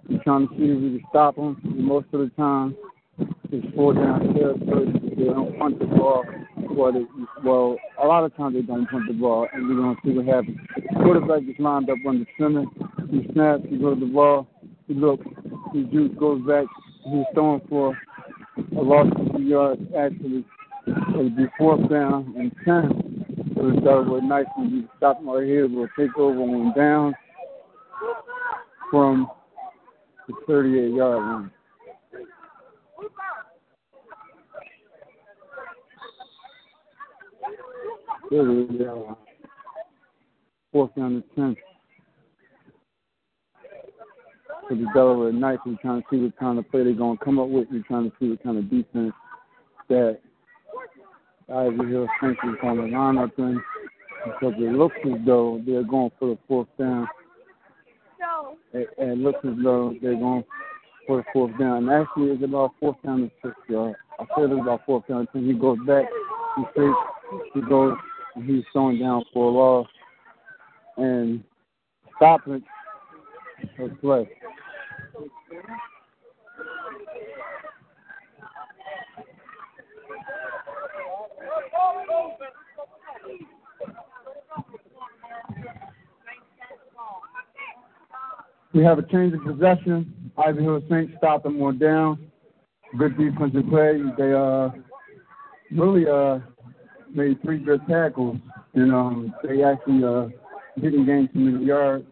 [0.09, 1.61] We're trying to see if we can stop them.
[1.63, 2.75] Most of the time,
[3.53, 4.91] it's four down territory.
[5.17, 6.25] They don't punt the ball.
[6.71, 7.05] Well, they,
[7.45, 10.13] well, a lot of times they don't punt the ball, and we're going to see
[10.13, 10.57] what happens.
[11.01, 12.65] Quarterback is lined up on the center.
[13.09, 14.47] He snaps, he goes to the ball.
[14.87, 15.25] He looks,
[15.73, 16.65] he juice goes back.
[17.05, 17.97] He's throwing for
[18.77, 20.45] a loss of two yards, actually.
[20.87, 23.53] It'll be fourth down and 10.
[23.55, 25.67] So the Delaware Knights will be stopping right here.
[25.67, 27.13] We'll take over on down
[28.91, 29.27] from
[30.27, 31.51] the 38 yard line.
[38.31, 39.17] It.
[40.71, 41.55] Fourth down to 10.
[44.69, 47.25] For the Delaware Knights, we're trying to see what kind of play they're going to
[47.25, 47.67] come up with.
[47.71, 49.13] We're trying to see what kind of defense
[49.89, 50.19] that
[51.51, 53.59] Ivy Hill Saints is going to line up in.
[54.25, 57.07] Because it looks as though they're going for the fourth down.
[58.73, 60.43] It, it looks as though they're going
[61.07, 61.89] for the fourth down.
[61.89, 63.95] Actually, it's about fourth down and six yard.
[64.19, 65.27] I said it's about fourth down.
[65.33, 66.05] So he goes back,
[66.57, 66.97] he takes,
[67.55, 67.95] he goes,
[68.35, 69.87] and he's throwing down for a loss.
[70.97, 71.43] And
[72.17, 72.61] stopping
[73.79, 74.29] the play.
[88.71, 90.31] We have a change of possession.
[90.37, 92.29] Ivy Hill Saints stop them on down.
[92.97, 93.99] Good defensive play.
[94.17, 94.69] They uh
[95.71, 96.39] really uh
[97.13, 98.37] made three good tackles
[98.75, 100.27] and um they actually uh
[100.79, 102.05] didn't gain too many yards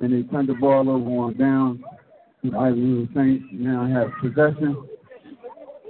[0.00, 1.84] and they turned the ball over on down.
[2.44, 4.76] Ivy Hill Saints now have possession.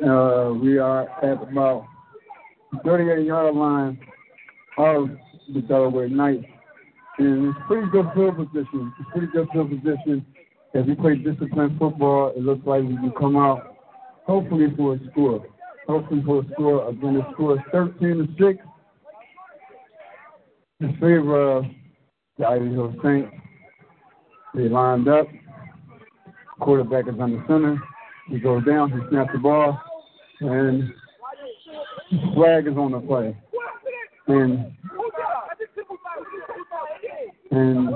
[0.04, 1.86] Uh we are at about
[2.84, 3.98] thirty eight yard line
[4.78, 5.08] of
[5.54, 6.44] the Delaware Knights.
[7.18, 8.92] And it's pretty good field position.
[8.98, 10.24] It's pretty good field position.
[10.72, 13.76] If we play disciplined football, it looks like we can come out
[14.24, 15.44] hopefully for a score.
[15.86, 16.88] Hopefully for a score.
[16.88, 18.64] Again, the score is 13 to 6
[20.80, 21.64] in favor of
[22.38, 23.34] the Ivy Hill Saints.
[24.54, 25.26] They lined up.
[26.60, 27.82] Quarterback is on the center.
[28.28, 29.80] He goes down, he snaps the ball,
[30.40, 30.92] and
[32.34, 33.36] flag is on the play.
[34.28, 34.72] And
[37.50, 37.88] and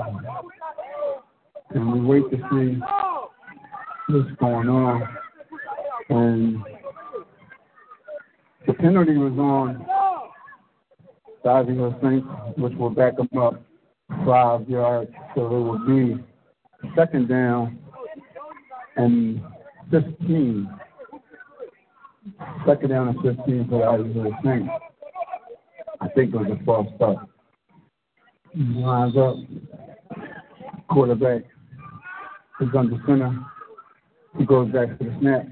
[1.69, 2.79] and we wait to see
[4.09, 5.07] what's going on.
[6.09, 6.57] And
[8.67, 9.85] the penalty was on
[11.43, 12.27] the Saints,
[12.57, 13.61] which will back them up
[14.25, 16.23] five yards, so it will be
[16.95, 17.79] second down
[18.95, 19.41] and
[19.91, 20.69] 15.
[22.65, 24.69] Second down and 15 for the Hill Saints.
[26.01, 27.17] I think it was a false start.
[28.55, 29.35] Lines up.
[30.89, 31.43] Quarterback
[32.61, 33.37] is under center.
[34.37, 35.47] He goes back to the snap.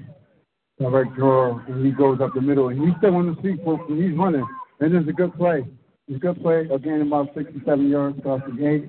[0.80, 2.68] Direct draw, and he goes up the middle.
[2.68, 4.44] And he's still on the feet, folks, and he's running.
[4.80, 5.64] And it's a good play.
[6.08, 6.66] It's a good play.
[6.72, 8.88] Again, about 67 yards across the gate.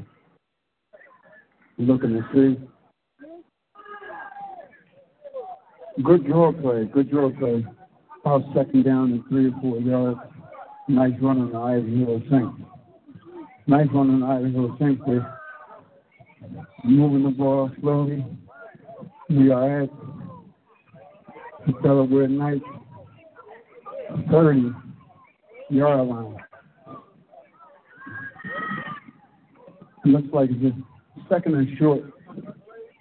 [1.78, 2.75] Looking to see.
[6.04, 6.86] Good draw play.
[6.94, 7.66] Good draw play.
[8.22, 10.20] About second down and three or four yards.
[10.88, 12.62] Nice run on the Ivy Hill Saints.
[13.68, 15.40] Nice run on the Ivy Hill Saints there.
[16.84, 18.26] Moving the ball slowly.
[19.30, 19.90] We are at
[21.66, 22.64] the Delaware Knights
[24.32, 24.72] 30
[25.70, 26.38] yard line.
[30.06, 30.76] Looks like it's
[31.30, 32.02] second and short.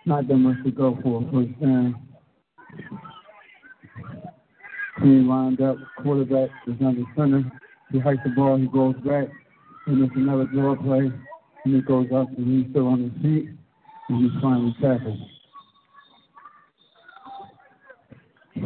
[0.06, 2.03] Not that much to go for first down.
[5.00, 5.76] Team lined up.
[6.02, 7.42] Quarterback is under center.
[7.90, 8.56] He hikes the ball.
[8.56, 9.28] He goes back.
[9.86, 11.10] And it's another draw play.
[11.64, 13.48] And he goes up and he's still on his feet.
[14.08, 15.18] And he's finally tackled.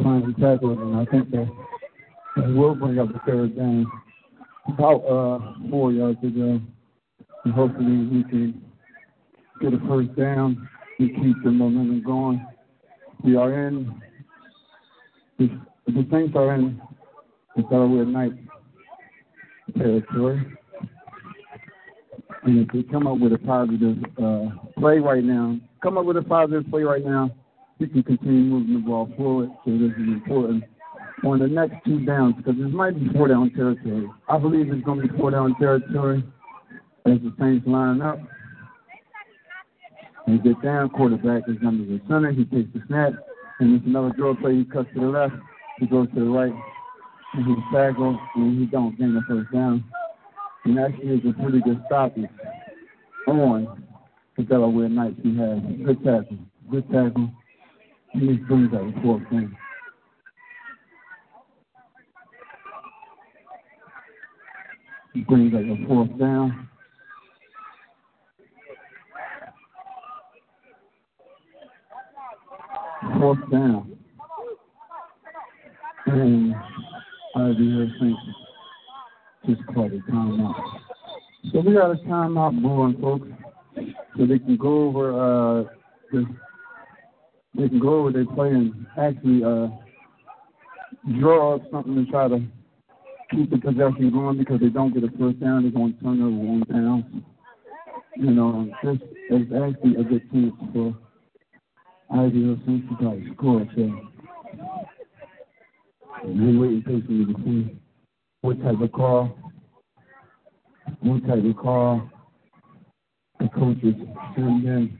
[0.01, 1.49] trying to tackle it, and I think that
[2.35, 3.85] they will bring up the third down.
[4.67, 6.61] About uh, four yards to go,
[7.43, 8.61] and hopefully we can
[9.61, 10.69] get a first down
[10.99, 12.45] and keep the momentum going.
[13.23, 14.01] We are in
[15.37, 15.47] the,
[15.87, 16.81] the Saints are in
[17.55, 18.37] the Delaware Knights
[19.77, 20.45] territory.
[22.43, 26.17] And if they come up with a positive uh, play right now, come up with
[26.17, 27.31] a positive play right now,
[27.79, 29.49] we can continue moving the ball forward.
[29.65, 30.63] So this is important
[31.25, 34.07] on the next two downs because this might be four down territory.
[34.29, 36.23] I believe it's going to be four down territory
[37.05, 38.19] as the Saints line up.
[40.29, 43.13] They get down, quarterback is under the center, he takes the snap,
[43.59, 45.33] and it's another draw play, he cuts to the left,
[45.79, 46.53] he goes to the right,
[47.33, 49.83] and he tackles, and he don't gain the first down.
[50.65, 52.29] And actually is a pretty good stoppage
[53.27, 53.87] on
[54.37, 55.19] the Delaware Knights.
[55.23, 56.37] He has good tackle,
[56.69, 57.31] good tackle,
[58.13, 59.57] he brings out the fourth down.
[65.15, 66.68] He brings up the fourth down.
[73.17, 73.97] Fourth down.
[76.05, 76.55] And
[77.35, 78.19] Ivy Saints
[79.47, 80.55] just called a timeout.
[81.51, 83.27] So we got a timeout brewing, folks.
[84.17, 85.63] So they can go over uh
[86.11, 86.25] the,
[87.55, 89.67] they can go over their play and actually uh
[91.19, 92.39] draw up something to try to
[93.31, 96.21] keep the possession going because they don't get a first down, they're going to turn
[96.21, 97.23] over one down.
[98.15, 98.97] You know, this
[99.29, 100.97] is actually a good chance for
[102.11, 103.67] Ideal to try to score.
[103.75, 104.01] So
[106.23, 107.79] we're waiting patiently to see
[108.41, 109.37] what type of call,
[111.01, 112.09] what type of call
[113.39, 113.95] the coaches
[114.35, 114.97] send in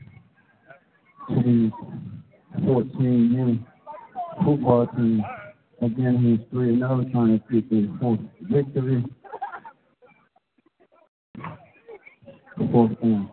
[1.28, 3.66] to these 14 young
[4.44, 5.22] football teams.
[5.82, 9.04] Again, he's 3 and 0, trying to get their fourth victory.
[12.70, 13.30] Fourth down.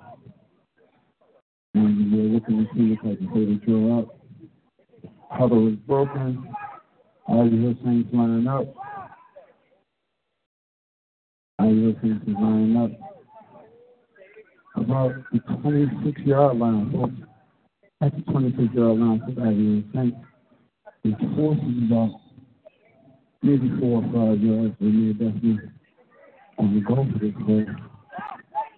[2.37, 4.15] Looking to see if I can play the drill out.
[5.31, 6.47] Huddle is broken.
[7.27, 8.75] All you hear Saints lining up.
[11.57, 12.91] All you hear Saints is lining up.
[14.75, 17.13] About the 26 yard line, folks.
[18.01, 20.17] That's the 26 yard line for Ivy Saints.
[21.03, 22.21] The force is about
[23.41, 25.71] maybe four or five yards, but yeah, definitely
[26.59, 27.65] on the go for this play.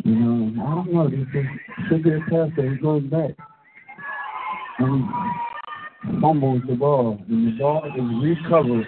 [0.06, 1.28] You know, I don't know, this
[1.90, 3.32] should be a pass that he goes back
[6.22, 8.88] fumbles the ball, and the ball is recovered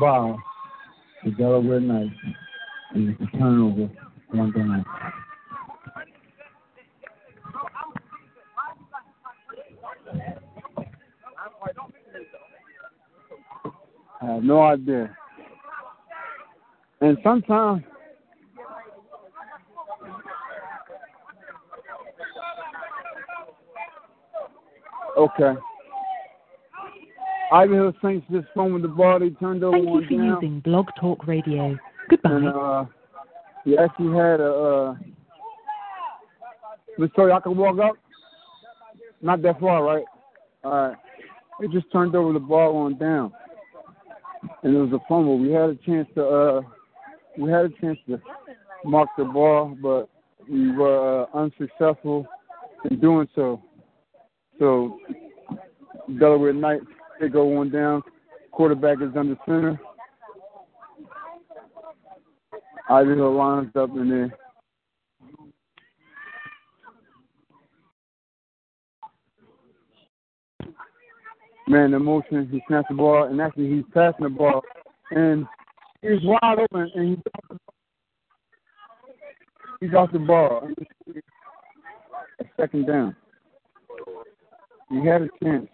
[0.00, 0.34] by
[1.24, 2.14] the Delaware Knights,
[2.94, 3.90] and a turnover
[4.30, 4.84] one down.
[14.22, 15.16] I have no idea.
[17.00, 17.82] And sometimes
[25.20, 25.60] Okay.
[27.52, 29.18] I Ivy Hill Saints just fumbled the ball.
[29.18, 30.42] They turned over Thank you for down.
[30.42, 31.76] using Blog Talk Radio.
[32.08, 32.30] Goodbye.
[32.30, 32.84] And uh,
[33.64, 34.96] he actually had a.
[36.98, 37.96] Uh, Toy, I can walk up.
[39.20, 40.04] Not that far, right?
[40.64, 40.96] All right.
[41.60, 43.32] They just turned over the ball on down,
[44.62, 45.38] and it was a fumble.
[45.38, 46.24] We had a chance to.
[46.24, 46.60] Uh,
[47.38, 48.20] we had a chance to
[48.84, 50.08] mark the ball, but
[50.48, 52.26] we were uh, unsuccessful
[52.90, 53.62] in doing so.
[54.60, 54.98] So
[56.18, 56.84] Delaware Knights
[57.18, 58.02] they go one down.
[58.52, 59.80] Quarterback is under center.
[62.90, 64.36] Ivy Hill lines up in there.
[71.66, 74.60] Man, the motion, he snaps the ball, and actually he's passing the ball,
[75.12, 75.46] and
[76.02, 77.22] he's wide open, and he
[79.80, 80.68] he got the ball.
[82.58, 83.16] Second down.
[84.90, 85.68] He had a chance.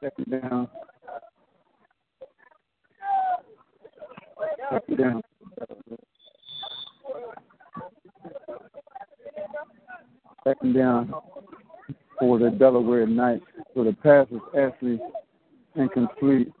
[0.00, 0.68] Second down.
[4.70, 5.22] Second down.
[10.44, 11.14] Second down
[12.18, 13.44] for the Delaware Knights.
[13.74, 15.00] So the pass is actually
[15.74, 16.52] incomplete.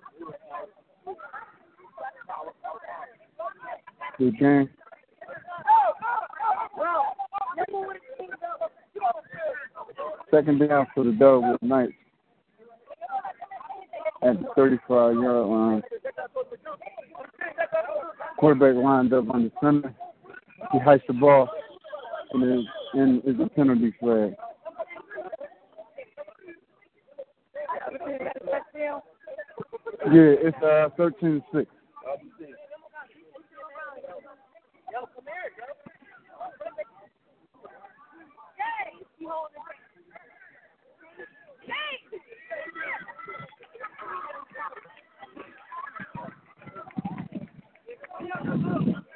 [4.18, 4.68] Good game.
[10.30, 11.92] Second down for the Delaware Knights
[14.22, 15.82] at the 35 yard line.
[18.38, 19.94] quarterback lined up on the center.
[20.72, 21.48] He hikes the ball,
[22.32, 24.34] and and it's a penalty flag.
[30.12, 31.68] Yeah, it's uh thirteen six.
[48.18, 49.15] on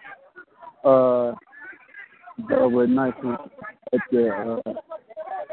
[0.83, 1.33] Uh,
[2.49, 3.17] Delaware Knights
[3.93, 4.73] at the uh,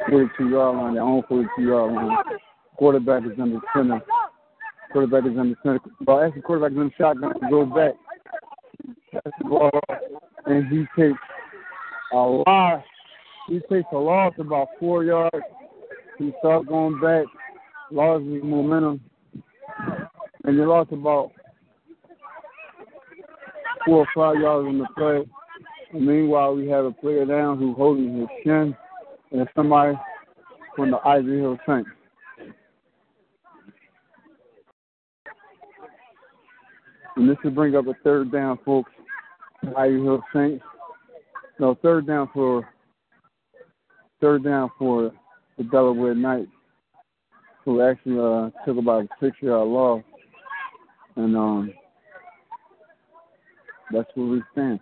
[0.09, 2.17] 42 yard line, their own 42 yard line.
[2.77, 4.01] Quarterback is the center.
[4.93, 5.81] Quarterback is the center.
[6.07, 7.35] Well, actually, quarterback is the shotgun.
[7.43, 7.95] He goes back.
[10.47, 11.19] And he takes
[12.13, 12.83] a lot.
[13.49, 15.37] He takes a loss about four yards.
[16.19, 17.25] He starts going back,
[17.91, 19.01] lost his momentum.
[20.45, 21.33] And they lost about
[23.85, 25.25] four or five yards on the play.
[25.93, 28.77] And meanwhile, we have a player down who's holding his shin,
[29.33, 29.97] and somebody
[30.77, 31.91] from the Ivy Hill Saints.
[37.17, 38.93] And this will bring up a third down, folks.
[39.77, 40.65] Ivy Hill Saints.
[41.59, 42.69] No, third down for
[44.21, 45.13] third down for
[45.57, 46.51] the Delaware Knights,
[47.65, 50.03] who actually uh, took about a six yard loss.
[51.17, 51.73] And um,
[53.93, 54.81] that's where we stand.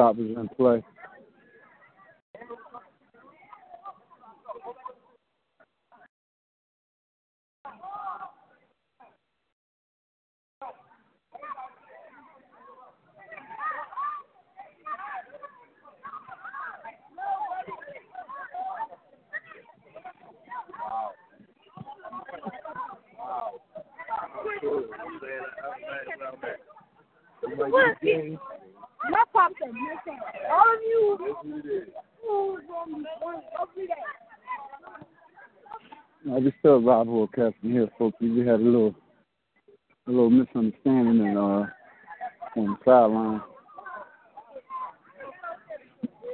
[0.00, 0.82] Stop us in play.
[29.10, 30.20] My pop said, listen,
[30.50, 31.18] all of you
[32.22, 33.04] who's on
[33.60, 33.94] every day.
[36.28, 38.16] I just still Rob Horcastle here, folks.
[38.20, 38.94] We had a little
[40.06, 41.64] a little misunderstanding and uh
[42.56, 43.40] on the sideline.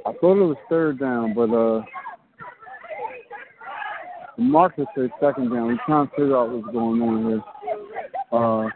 [0.05, 1.83] I thought it was third down, but uh
[4.35, 5.67] the marker said second down.
[5.67, 7.43] We're trying to figure out what's going on here.
[8.37, 8.67] Uh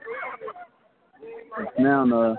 [1.59, 2.35] it's now uh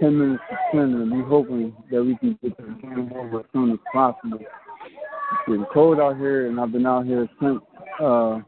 [0.00, 3.46] ten minutes to ten and we're hoping that we can get the game over as
[3.52, 4.40] soon as possible.
[4.40, 7.60] It's getting cold out here and I've been out here since
[8.00, 8.40] uh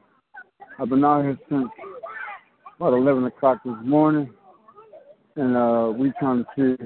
[0.78, 1.68] I've been out here since
[2.78, 4.30] about eleven o'clock this morning
[5.36, 6.84] and uh we trying to see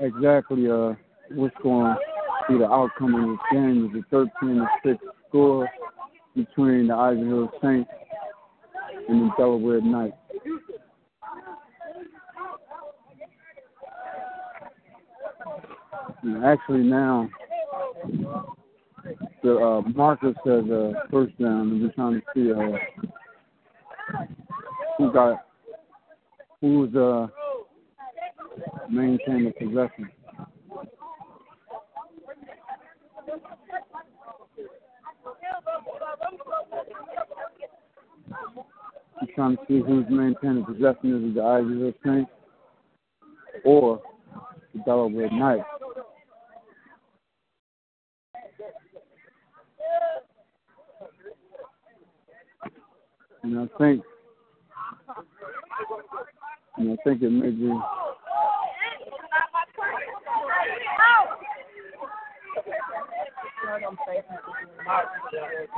[0.00, 0.94] exactly uh
[1.30, 3.92] what's going to be the outcome of this game.
[3.96, 5.68] Is thirteen to six score?
[6.38, 7.90] between the Ivy Hill Saints
[9.08, 10.14] and the Delaware Knights.
[16.22, 17.28] And actually now
[19.48, 24.18] the uh, Marcus has a first down, and we're trying to see uh,
[24.98, 25.46] who got
[26.60, 27.28] who's uh,
[28.90, 30.10] maintaining possession.
[39.20, 41.16] I'm trying to see who's maintaining possession.
[41.16, 42.30] Is it the Ivy Hill Saints
[43.64, 44.00] or
[44.74, 45.64] the Delaware Knights?
[53.48, 54.02] And I think,
[56.76, 57.72] and I think it may be.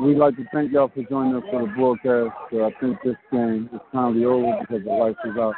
[0.01, 2.35] We'd like to thank y'all for joining us for the broadcast.
[2.51, 5.55] So I think this game is finally over because the lights is out.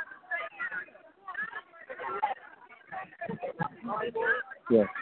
[4.71, 4.87] Yes.
[4.87, 5.02] Okay,